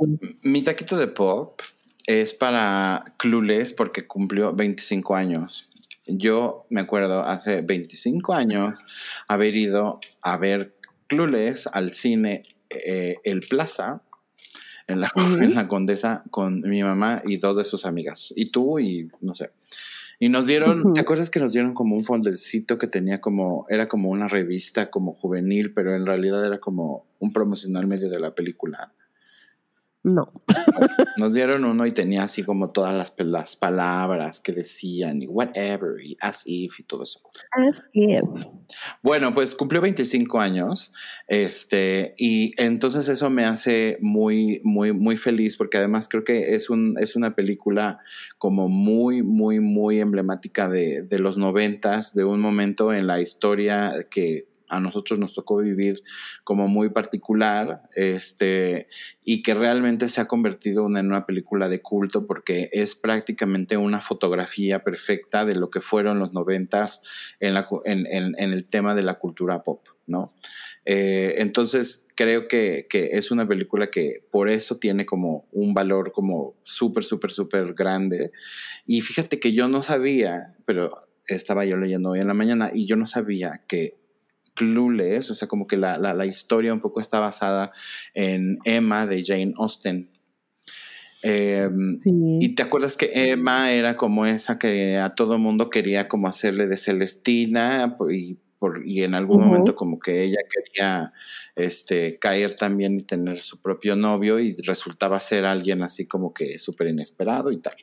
[0.43, 1.61] Mi taquito de pop
[2.07, 5.69] es para Clueless porque cumplió 25 años.
[6.07, 8.85] Yo me acuerdo hace 25 años
[9.27, 10.75] haber ido a ver
[11.07, 14.01] Clueless al cine eh, El Plaza
[14.87, 18.33] en la, en la Condesa con mi mamá y dos de sus amigas.
[18.35, 19.51] Y tú y no sé.
[20.19, 23.87] Y nos dieron, ¿te acuerdas que nos dieron como un foldercito que tenía como, era
[23.87, 28.33] como una revista como juvenil, pero en realidad era como un promocional medio de la
[28.33, 28.93] película?
[30.05, 30.31] No.
[31.17, 35.99] Nos dieron uno y tenía así como todas las, las palabras que decían y whatever
[35.99, 37.21] y as if y todo eso.
[37.51, 38.21] As if.
[39.01, 40.93] Bueno, pues cumplió 25 años
[41.27, 46.69] este, y entonces eso me hace muy, muy, muy feliz porque además creo que es,
[46.69, 47.97] un, es una película
[48.37, 53.91] como muy, muy, muy emblemática de, de los noventas, de un momento en la historia
[54.11, 56.01] que a nosotros nos tocó vivir
[56.43, 58.87] como muy particular, este,
[59.23, 64.01] y que realmente se ha convertido en una película de culto porque es prácticamente una
[64.01, 67.01] fotografía perfecta de lo que fueron los noventas
[67.39, 67.55] en,
[67.85, 69.87] en, en el tema de la cultura pop.
[70.07, 70.31] ¿no?
[70.85, 76.55] Eh, entonces creo que, es una película que por eso tiene como un valor como
[76.63, 78.31] súper, súper, súper grande.
[78.85, 80.93] Y fíjate que yo no sabía, pero
[81.27, 83.97] estaba yo leyendo hoy en la mañana y yo no sabía que
[84.55, 87.71] Clueless, o sea, como que la, la, historia un poco está basada
[88.13, 90.09] en Emma de Jane Austen.
[91.21, 91.99] Em,
[92.39, 96.67] y te acuerdas que Emma era como esa que a todo mundo quería como hacerle
[96.67, 98.37] de Celestina y
[98.83, 101.13] y en algún momento como que ella quería
[101.55, 106.57] este, caer también y tener su propio novio y resultaba ser alguien así como que
[106.57, 107.75] súper inesperado y tal.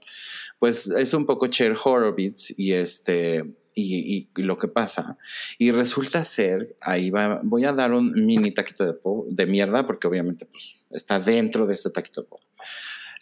[0.59, 3.45] Pues es un poco Cher Horowitz y este...
[3.75, 5.19] Y, lo que pasa.
[5.59, 8.99] Y resulta ser, ahí va, voy a dar un mini taquito de,
[9.31, 12.41] de mierda, porque obviamente pues, está dentro de este taquito de po.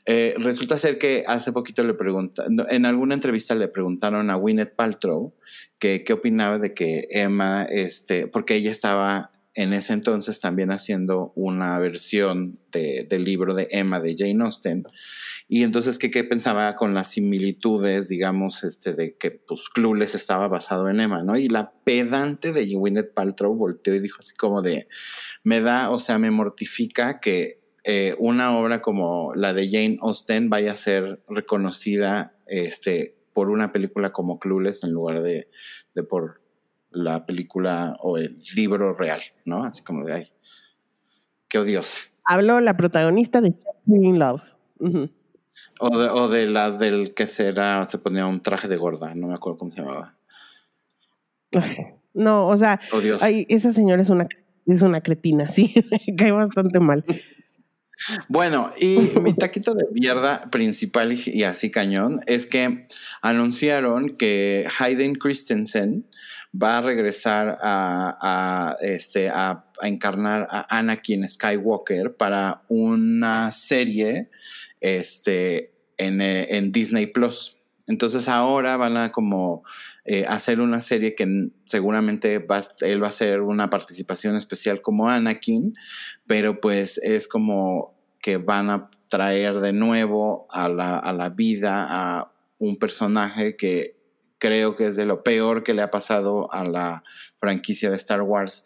[0.06, 4.74] Eh, resulta ser que hace poquito le preguntaron, en alguna entrevista le preguntaron a Gwyneth
[4.74, 5.34] Paltrow
[5.78, 11.32] que qué opinaba de que Emma, este, porque ella estaba en ese entonces también haciendo
[11.34, 14.84] una versión del libro de Emma de Jane Austen.
[15.48, 20.46] Y entonces, ¿qué, ¿qué, pensaba con las similitudes, digamos, este, de que pues Clueless estaba
[20.46, 21.36] basado en Emma, ¿no?
[21.36, 24.86] Y la pedante de Gwyneth Paltrow volteó y dijo así como de,
[25.42, 30.50] me da, o sea, me mortifica que eh, una obra como la de Jane Austen
[30.50, 35.48] vaya a ser reconocida este, por una película como Clueless en lugar de,
[36.08, 36.39] por
[36.90, 39.64] la película o el libro real, ¿no?
[39.64, 40.26] Así como de ahí.
[41.48, 41.98] Qué odiosa.
[42.24, 43.54] Habló la protagonista de
[43.86, 44.42] in Love.
[45.80, 49.58] o, de, la del que será, se ponía un traje de gorda, no me acuerdo
[49.58, 50.16] cómo se llamaba.
[52.12, 52.80] No, o sea,
[53.48, 54.26] esa señora es una,
[54.66, 55.72] es una cretina, sí,
[56.18, 57.04] cae bastante mal.
[58.28, 62.86] Bueno, y mi taquito de mierda principal y, así cañón es que
[63.20, 66.06] anunciaron que Hayden Christensen
[66.52, 74.30] va a regresar a, este, a, encarnar a Anakin Skywalker para una serie
[74.80, 77.56] este, en, en Disney Plus.
[77.86, 79.64] Entonces ahora van a como
[80.04, 85.08] eh, hacer una serie que seguramente va, él va a hacer una participación especial como
[85.08, 85.74] Anakin,
[86.26, 91.86] pero pues es como que van a traer de nuevo a la, a la vida
[91.88, 93.99] a un personaje que
[94.40, 97.04] creo que es de lo peor que le ha pasado a la
[97.38, 98.64] franquicia de Star Wars.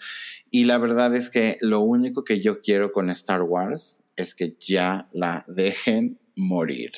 [0.50, 4.56] Y la verdad es que lo único que yo quiero con Star Wars es que
[4.58, 6.92] ya la dejen morir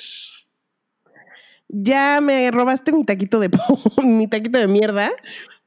[1.68, 3.50] ya me robaste mi taquito de
[4.04, 5.10] mi taquito de mierda,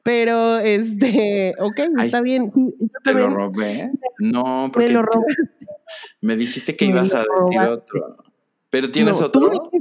[0.03, 2.52] pero este, ok, está bien.
[3.03, 3.91] ¿Te lo robé?
[4.19, 5.26] No, porque me lo robé.
[6.22, 8.15] Me dijiste que ibas a decir otro.
[8.69, 9.72] Pero tienes otro.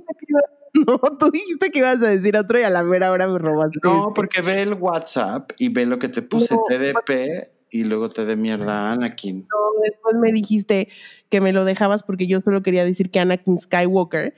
[0.86, 3.80] no, tú dijiste que ibas a decir otro y a la mera hora me robaste.
[3.82, 8.24] No, porque ve el WhatsApp y ve lo que te puse TDP y luego te
[8.24, 9.40] de mierda Anakin.
[9.40, 10.88] No, después me dijiste
[11.28, 14.34] que me lo dejabas porque yo solo quería decir que Anakin Skywalker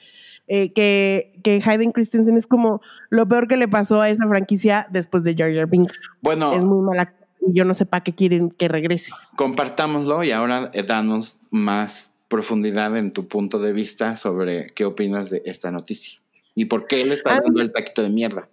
[0.53, 4.87] eh, que, que Hayden Christensen es como lo peor que le pasó a esa franquicia
[4.91, 6.01] después de Jar Jar Binks.
[6.23, 6.53] Bueno.
[6.53, 9.13] Es muy mala y yo no sé para qué quieren que regrese.
[9.37, 15.31] Compartámoslo y ahora eh, danos más profundidad en tu punto de vista sobre qué opinas
[15.31, 16.20] de esta noticia
[16.55, 18.49] y por qué él está dando el taquito de mierda.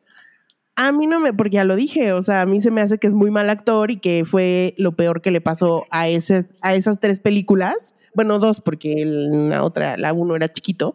[0.75, 2.99] A mí no me, porque ya lo dije, o sea, a mí se me hace
[2.99, 6.47] que es muy mal actor y que fue lo peor que le pasó a, ese,
[6.61, 7.95] a esas tres películas.
[8.13, 10.93] Bueno, dos, porque la otra, la uno era chiquito.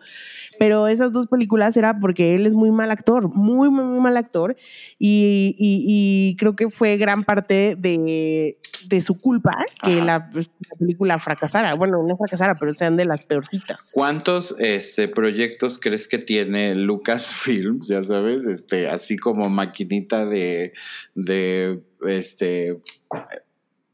[0.58, 4.16] Pero esas dos películas era porque él es muy mal actor, muy, muy, muy mal
[4.16, 4.56] actor.
[4.98, 8.58] Y, creo que fue gran parte de,
[9.00, 9.52] su culpa
[9.82, 10.02] que
[10.32, 11.74] pues, la, película fracasara.
[11.74, 13.90] Bueno, no fracasara, pero sean de las peorcitas.
[13.92, 18.44] ¿Cuántos este, proyectos crees que tiene Lucasfilms, ya sabes?
[18.44, 20.72] Este, así como maquinita de,
[21.14, 22.80] de este,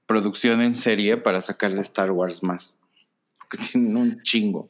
[0.07, 2.81] producción en serie para sacar de Star Wars más.
[3.39, 4.69] Porque tienen un chingo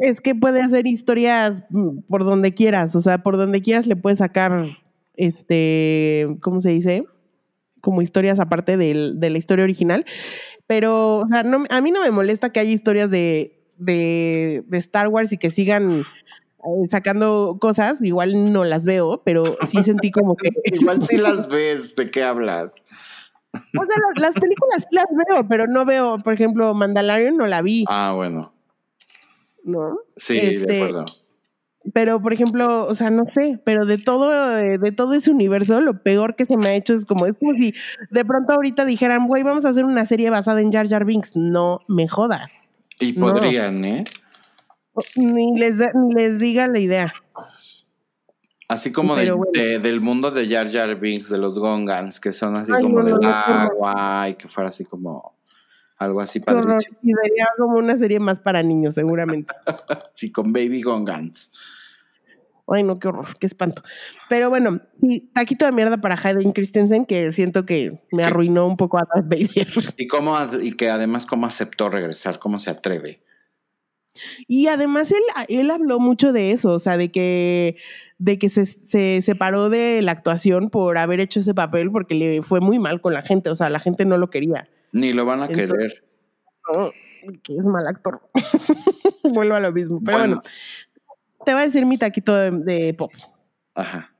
[0.00, 3.96] es que puede hacer historias mm, por donde quieras, o sea, por donde quieras le
[3.96, 4.66] puedes sacar,
[5.16, 7.04] este, ¿cómo se dice?
[7.80, 10.04] Como historias aparte de la historia original.
[10.66, 15.08] Pero, o sea, no, a mí no me molesta que haya historias de, de, Star
[15.08, 20.36] Wars y que sigan eh, sacando cosas, igual no las veo, pero sí sentí como
[20.36, 20.50] que...
[20.64, 22.76] igual sí las ves, ¿de qué hablas?
[23.52, 27.48] O sea, las, las películas sí las veo, pero no veo, por ejemplo, Mandalorian no
[27.48, 27.84] la vi.
[27.88, 28.52] Ah, bueno.
[29.64, 29.98] ¿No?
[30.16, 31.04] Sí, de este, acuerdo.
[31.92, 35.80] pero, por ejemplo, o sea, no sé, pero de todo, eh, de todo ese universo,
[35.80, 37.74] lo peor que se me ha hecho es como, es como si
[38.10, 41.36] de pronto ahorita dijeran, güey, vamos a hacer una serie basada en Jar Jar Binks.
[41.36, 42.60] No me jodas.
[42.98, 44.04] Y podrían, ¿eh?
[45.16, 47.12] Ni les, ni les diga la idea.
[48.68, 53.02] Así como del mundo de Jar Jar Binks, de los Gongans, que son así como
[53.02, 55.34] del agua y que fuera así como
[56.00, 56.96] algo así padrísimo.
[57.02, 59.54] Y sería como una serie más para niños, seguramente.
[60.14, 61.52] sí, con Baby Gongans.
[62.66, 63.82] Ay, no, qué horror, qué espanto.
[64.28, 68.76] Pero bueno, sí, taquito de mierda para Hayden Christensen, que siento que me arruinó un
[68.76, 69.68] poco a Darth Vader.
[69.98, 73.20] Y, cómo, y que además cómo aceptó regresar, cómo se atreve.
[74.48, 77.76] Y además él, él habló mucho de eso, o sea, de que
[78.18, 82.42] de que se, se, separó de la actuación por haber hecho ese papel porque le
[82.42, 84.68] fue muy mal con la gente, o sea, la gente no lo quería.
[84.92, 86.04] Ni lo van a querer.
[86.74, 86.90] No,
[87.42, 88.20] que es mal actor.
[89.34, 90.00] Vuelvo a lo mismo.
[90.04, 90.42] Pero bueno.
[91.44, 93.12] te voy a decir mi taquito de, pop.
[93.74, 94.12] Ajá.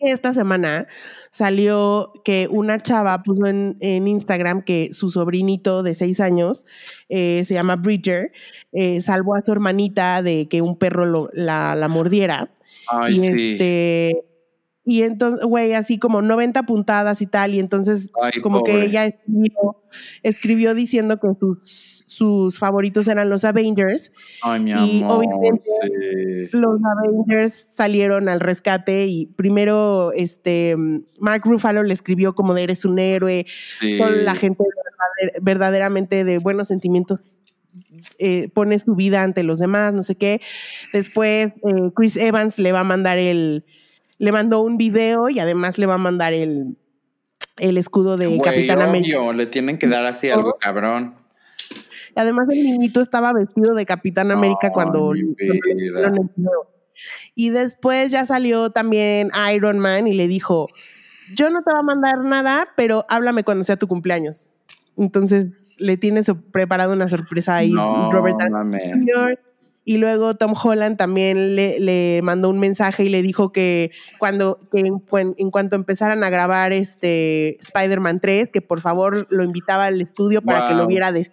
[0.00, 0.86] esta semana
[1.30, 6.66] salió que una chava puso en, Instagram que su sobrinito de seis años
[7.08, 8.32] eh, se llama Bridger,
[8.72, 12.50] eh, salvó a su hermanita de que un perro la, la mordiera
[13.10, 14.27] y este
[14.88, 18.10] y entonces, güey, así como 90 puntadas y tal, y entonces
[18.42, 19.82] como que ella escribió,
[20.22, 24.10] escribió, diciendo que sus, sus favoritos eran los Avengers.
[24.40, 25.68] Ay, mi y obviamente
[26.52, 30.74] los Avengers salieron al rescate y primero este
[31.20, 33.44] Mark Ruffalo le escribió como de eres un héroe,
[33.98, 34.64] con la gente
[35.42, 37.36] verdaderamente de buenos sentimientos
[38.18, 40.40] eh, pone su vida ante los demás, no sé qué.
[40.94, 43.66] Después eh, Chris Evans le va a mandar el,
[44.18, 46.76] le mandó un video y además le va a mandar el,
[47.58, 49.32] el escudo de Capitán América.
[49.32, 51.14] Le tienen que dar así algo cabrón.
[52.14, 55.12] Además el niñito estaba vestido de Capitán América cuando,
[57.34, 60.68] Y después ya salió también Iron Man y le dijo,
[61.36, 64.48] yo no te voy a mandar nada, pero háblame cuando sea tu cumpleaños.
[64.96, 65.46] Entonces
[65.76, 68.40] le tiene preparado una sorpresa ahí Robert
[69.88, 74.98] Y luego Tom Holland también le, mandó un mensaje y le dijo que cuando en,
[75.50, 80.68] cuanto empezaran a grabar este Spider-Man 3, que por favor lo invitaba al estudio para
[80.68, 81.26] que lo viera de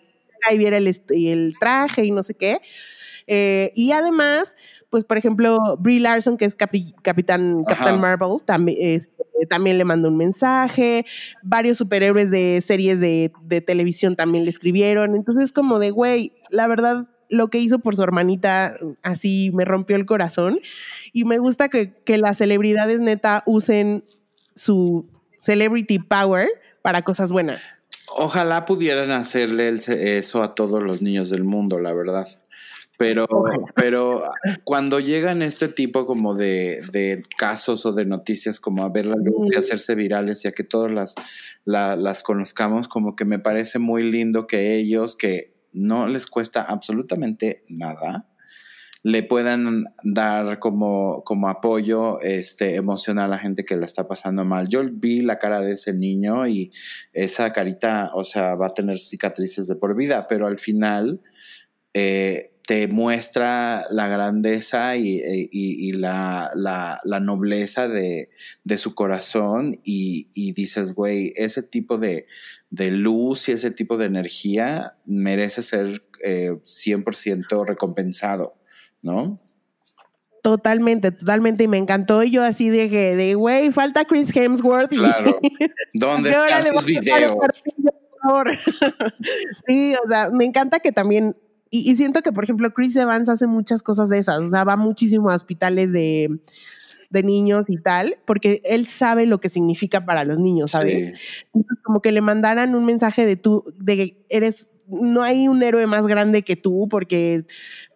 [0.50, 2.62] y viera el, el traje y no sé qué.
[3.28, 4.56] Eh, y además,
[4.90, 6.96] pues por ejemplo, Brie Larson, que es Capitán,
[7.66, 11.06] Capitán Marvel, también, este, también le mandó un mensaje.
[11.44, 13.34] Varios superhéroes de series de,
[13.68, 15.14] televisión también le escribieron.
[15.14, 19.96] Entonces, como de, güey, la verdad, lo que hizo por su hermanita así me rompió
[19.96, 20.60] el corazón.
[21.14, 24.04] Y me gusta que, que las celebridades neta usen
[24.56, 25.08] su
[25.40, 26.50] celebrity power
[26.82, 27.78] para cosas buenas.
[28.18, 32.28] Ojalá pudieran hacerle eso a todos los niños del mundo, la verdad.
[32.98, 33.28] Pero,
[33.76, 34.24] pero
[34.64, 39.18] cuando llegan este tipo como de, de, casos o de noticias como a ver la
[39.18, 41.16] luz y hacerse virales y a que todos las,
[41.66, 47.64] las conozcamos, como que me parece muy lindo que ellos, que no les cuesta absolutamente
[47.70, 48.28] nada,
[49.04, 54.46] le puedan dar como, como apoyo este, emocional a la gente que la está pasando
[54.46, 54.68] mal.
[54.68, 56.72] Yo vi la cara de ese niño y
[57.14, 61.22] esa carita, o sea, va a tener cicatrices de por vida, pero al final...
[61.94, 66.52] Eh, te muestra la grandeza y, e, la,
[67.22, 68.30] nobleza de,
[68.78, 72.26] su corazón y, dices, güey, ese tipo de,
[72.72, 78.56] luz y ese tipo de energía merece ser 100% eh, recompensado,
[79.02, 79.40] ¿no?
[80.42, 81.64] Totalmente, totalmente.
[81.64, 82.24] Y me encantó.
[82.24, 84.92] Y yo así dije, de, güey, falta Chris Hemsworth.
[84.92, 85.40] Claro.
[85.94, 87.36] ¿Dónde están sus videos?
[89.68, 91.36] sí, o sea, me encanta que también
[91.84, 94.78] y, siento que, por ejemplo, Chris Evans hace muchas cosas de esas, o sea, va
[94.78, 96.40] muchísimo a hospitales de,
[97.24, 101.18] niños y tal, porque él sabe lo que significa para los niños, ¿sabes?
[101.54, 105.64] Entonces, como que le mandaran un mensaje de tú, de que eres, no hay un
[105.64, 107.46] héroe más grande que tú, porque,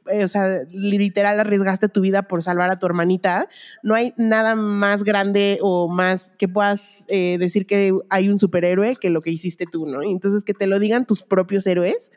[0.09, 3.49] eh, o sea, literal arriesgaste tu vida por salvar a tu hermanita.
[3.83, 8.95] No hay nada más grande o más que puedas eh, decir que hay un superhéroe
[8.95, 10.01] que lo que hiciste tú, ¿no?
[10.01, 12.09] entonces, que te lo digan tus propios héroes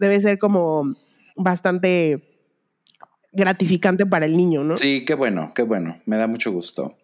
[0.00, 0.84] debe ser como
[1.36, 2.22] bastante
[3.32, 4.76] gratificante para el niño, ¿no?
[4.76, 6.00] Sí, qué bueno, qué bueno.
[6.06, 6.96] Me da mucho gusto.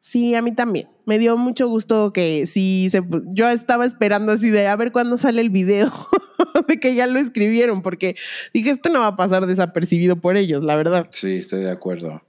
[0.00, 0.88] Sí, a mí también.
[1.04, 3.02] Me dio mucho gusto que sí se.
[3.26, 5.92] Yo estaba esperando así de a ver cuándo sale el video
[6.68, 8.16] de que ya lo escribieron, porque
[8.54, 11.06] dije, esto no va a pasar desapercibido por ellos, la verdad.
[11.10, 12.22] Sí, estoy de acuerdo.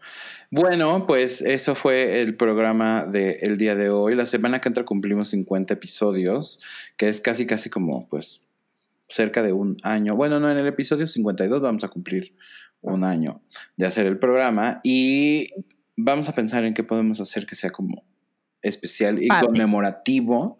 [0.49, 4.15] Bueno, pues eso fue el programa del día de hoy.
[4.15, 6.59] La semana que entra cumplimos 50 episodios,
[6.97, 8.43] que es casi, casi como, pues,
[9.11, 10.15] cerca de un año.
[10.15, 12.35] Bueno, no, en el episodio 52 vamos a cumplir
[12.81, 13.43] un año
[13.77, 15.49] de hacer el programa y
[15.95, 18.03] vamos a pensar en qué podemos hacer que sea como
[18.61, 20.59] especial y conmemorativo.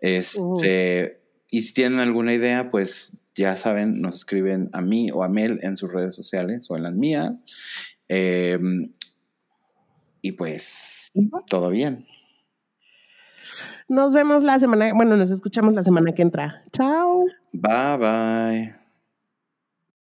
[0.00, 1.20] Este,
[1.50, 5.58] Y si tienen alguna idea, pues ya saben, nos escriben a mí o a Mel
[5.62, 7.44] en sus redes sociales o en las mías.
[8.08, 8.92] Em,
[10.22, 11.10] y pues
[11.48, 12.06] todo bien.
[13.90, 16.62] Nos vemos la semana, bueno, nos escuchamos la semana que entra.
[16.72, 17.24] Chao.
[17.52, 18.79] Bye bye.